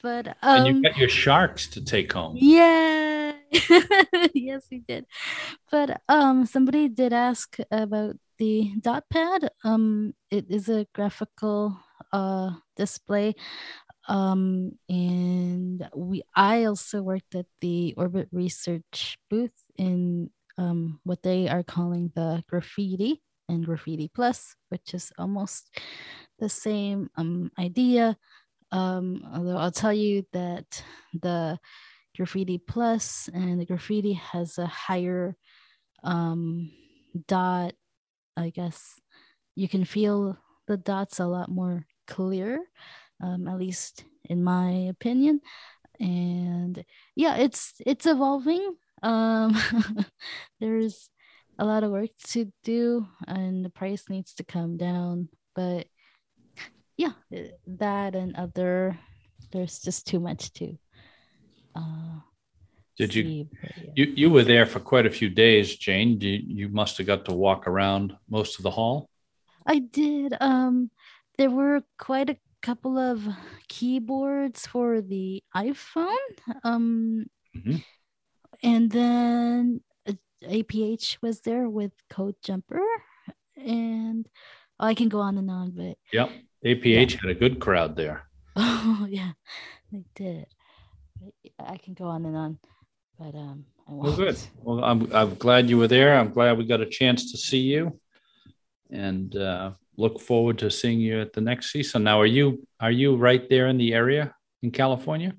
[0.01, 2.37] but um, and you um, got your sharks to take home.
[2.39, 3.33] Yeah,
[4.33, 5.05] yes, we did.
[5.69, 9.51] But um, somebody did ask about the dot pad.
[9.63, 11.77] Um, it is a graphical
[12.11, 13.35] uh display.
[14.07, 21.47] Um, and we I also worked at the Orbit Research booth in um, what they
[21.47, 25.69] are calling the Graphiti and Graphiti plus, which is almost
[26.39, 28.17] the same um, idea.
[28.71, 30.83] Um, although I'll tell you that
[31.13, 31.59] the
[32.15, 35.35] Graphiti plus and the Graphiti has a higher
[36.03, 36.71] um,
[37.27, 37.73] dot
[38.39, 38.99] i guess
[39.55, 40.37] you can feel
[40.67, 42.61] the dots a lot more clear
[43.21, 45.41] um, at least in my opinion.
[45.99, 46.83] And
[47.15, 48.75] yeah it's it's evolving.
[49.03, 49.57] Um,
[50.59, 51.09] there's
[51.57, 55.29] a lot of work to do and the price needs to come down.
[55.55, 55.87] But
[56.97, 57.13] yeah
[57.67, 58.97] that and other
[59.51, 60.77] there's just too much to
[61.75, 62.19] uh,
[62.99, 63.47] did you,
[63.95, 66.19] you you were there for quite a few days, Jane?
[66.19, 69.09] You, you must have got to walk around most of the hall.
[69.65, 70.35] I did.
[70.41, 70.91] Um,
[71.37, 73.25] there were quite a couple of
[73.69, 76.33] keyboards for the iPhone.
[76.65, 77.77] Um, mm-hmm.
[78.63, 79.81] and then
[80.43, 82.83] APH was there with Code Jumper,
[83.55, 84.27] and
[84.77, 86.31] oh, I can go on and on, but yep,
[86.65, 87.17] APH yeah.
[87.21, 88.23] had a good crowd there.
[88.61, 89.31] Oh yeah,
[89.91, 90.45] they did.
[91.57, 92.59] I can go on and on,
[93.19, 94.03] but um, I won't.
[94.03, 94.37] Well, good.
[94.63, 96.17] Well, I'm I'm glad you were there.
[96.17, 97.99] I'm glad we got a chance to see you,
[98.89, 102.03] and uh, look forward to seeing you at the next season.
[102.03, 105.33] Now, are you are you right there in the area in California?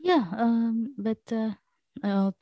[0.00, 1.50] Yeah, um, but uh,
[2.02, 2.34] I'll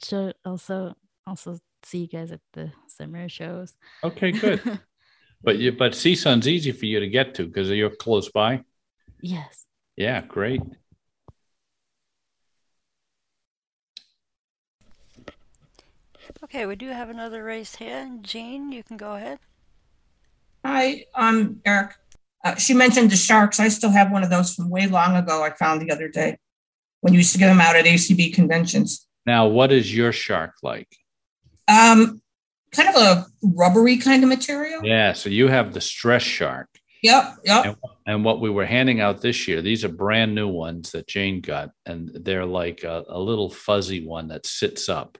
[0.44, 0.94] also
[1.26, 3.74] also see you guys at the summer shows.
[4.05, 4.61] Okay, good.
[5.42, 8.62] but you but CSUN's easy for you to get to because you're close by.
[9.20, 9.66] Yes.
[9.96, 10.62] Yeah, great.
[16.45, 18.24] Okay, we do have another raised hand.
[18.24, 19.39] Jean, you can go ahead.
[20.64, 21.95] Hi, I'm Eric.
[22.45, 23.59] Uh, she mentioned the sharks.
[23.59, 25.43] I still have one of those from way long ago.
[25.43, 26.37] I found the other day
[27.01, 29.07] when you used to get them out at ACB conventions.
[29.26, 30.89] Now, what is your shark like?
[31.66, 32.22] Um,
[32.72, 34.85] kind of a rubbery kind of material.
[34.85, 36.68] Yeah, so you have the stress shark.
[37.03, 37.64] Yep, yep.
[37.64, 37.76] And,
[38.07, 41.41] and, what we were handing out this year, these are brand new ones that Jane
[41.41, 45.16] got, and they're like a, a little fuzzy one that sits up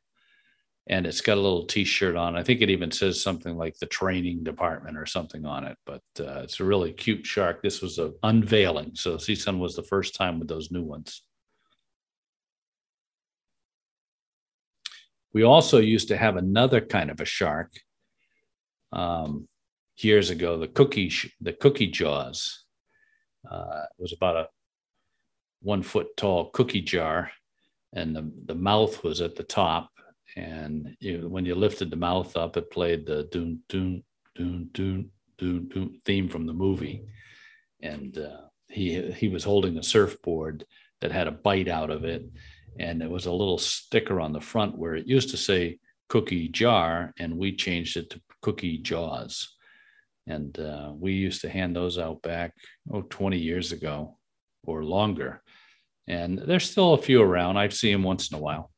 [0.89, 2.37] and it's got a little t-shirt on.
[2.37, 6.03] I think it even says something like the training department or something on it but
[6.21, 7.63] uh, it's a really cute shark.
[7.63, 11.23] This was a unveiling so CSUN was the first time with those new ones.
[15.33, 17.73] We also used to have another kind of a shark
[18.93, 19.47] um,
[19.99, 22.65] years ago the cookie the cookie jaws.
[23.49, 24.49] Uh, it was about a
[25.61, 27.31] one foot tall cookie jar
[27.93, 29.91] and the, the mouth was at the top
[30.37, 34.03] and you, when you lifted the mouth up, it played the doon doon
[34.35, 37.05] doon doon doon theme from the movie,
[37.83, 40.65] and uh, he he was holding a surfboard
[41.01, 42.25] that had a bite out of it,
[42.79, 46.49] and there was a little sticker on the front where it used to say cookie
[46.49, 49.57] jar, and we changed it to cookie jaws,
[50.27, 52.55] and uh, we used to hand those out back
[52.93, 54.19] oh 20 years ago
[54.65, 55.43] or longer,
[56.07, 57.57] and there's still a few around.
[57.57, 58.71] I see them once in a while.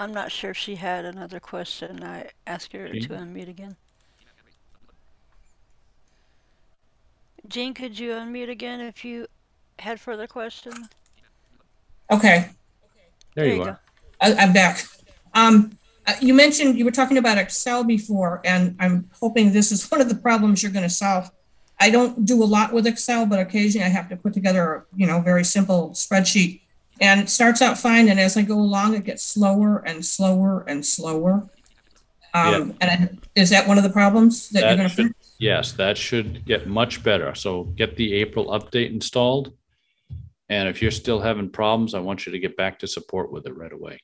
[0.00, 2.02] I'm not sure if she had another question.
[2.02, 3.02] I asked her Jean?
[3.02, 3.76] to unmute again.
[7.46, 9.26] Jean, could you unmute again if you
[9.78, 10.88] had further questions?
[12.10, 12.48] Okay.
[13.34, 13.80] There, there you, you, are.
[14.22, 14.86] I, am back.
[15.34, 15.76] Um,
[16.06, 20.00] uh, you mentioned you were talking about Excel before, and I'm hoping this is one
[20.00, 21.30] of the problems you're going to solve.
[21.78, 24.84] I don't do a lot with Excel, but occasionally I have to put together, a,
[24.96, 26.62] you know, very simple spreadsheet
[27.00, 30.64] and it starts out fine and as i go along it gets slower and slower
[30.68, 31.48] and slower.
[32.32, 32.86] Um, yeah.
[32.88, 35.34] and is that one of the problems that, that you're going to fix?
[35.38, 37.34] yes that should get much better.
[37.34, 39.52] So get the april update installed.
[40.48, 43.46] And if you're still having problems i want you to get back to support with
[43.46, 43.98] it right away.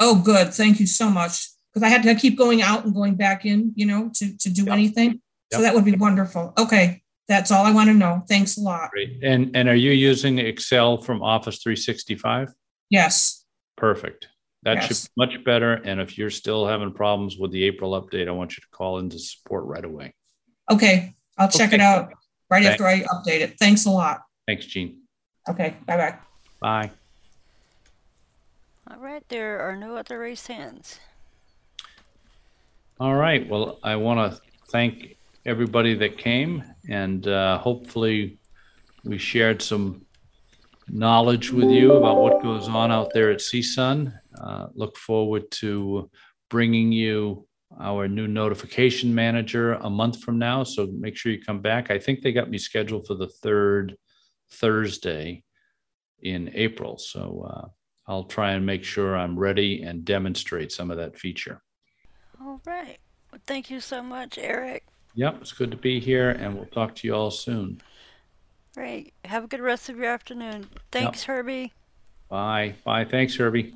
[0.00, 0.52] Oh good.
[0.54, 1.48] Thank you so much.
[1.72, 4.50] Because i had to keep going out and going back in you know to, to
[4.50, 4.72] do yep.
[4.72, 5.10] anything.
[5.10, 5.20] Yep.
[5.52, 6.52] so that would be wonderful.
[6.58, 8.24] Okay that's all I want to know.
[8.28, 8.90] Thanks a lot.
[8.90, 9.22] Great.
[9.22, 12.52] And and are you using Excel from Office 365?
[12.90, 13.44] Yes.
[13.76, 14.28] Perfect.
[14.62, 14.86] That yes.
[14.86, 15.74] should be much better.
[15.74, 18.98] And if you're still having problems with the April update, I want you to call
[18.98, 20.14] into support right away.
[20.70, 21.14] Okay.
[21.36, 21.76] I'll check okay.
[21.76, 22.12] it out
[22.50, 22.80] right Thanks.
[22.80, 23.58] after I update it.
[23.58, 24.22] Thanks a lot.
[24.46, 25.02] Thanks, Jean.
[25.48, 25.76] Okay.
[25.86, 26.16] Bye-bye.
[26.60, 26.90] Bye.
[28.90, 29.22] All right.
[29.28, 30.98] There are no other raised hands.
[32.98, 33.48] All right.
[33.48, 38.38] Well, I want to thank everybody that came, and uh, hopefully
[39.04, 40.06] we shared some
[40.88, 44.12] knowledge with you about what goes on out there at CSUN.
[44.40, 46.10] Uh, look forward to
[46.48, 47.46] bringing you
[47.80, 50.64] our new notification manager a month from now.
[50.64, 51.90] So make sure you come back.
[51.90, 53.96] I think they got me scheduled for the third
[54.50, 55.44] Thursday
[56.22, 56.96] in April.
[56.98, 57.68] So uh,
[58.06, 61.62] I'll try and make sure I'm ready and demonstrate some of that feature.
[62.40, 62.98] All right.
[63.30, 64.84] Well, thank you so much, Eric.
[65.18, 67.80] Yep, it's good to be here, and we'll talk to you all soon.
[68.72, 69.14] Great.
[69.24, 70.68] Have a good rest of your afternoon.
[70.92, 71.72] Thanks, Herbie.
[72.28, 72.76] Bye.
[72.84, 73.04] Bye.
[73.04, 73.74] Thanks, Herbie.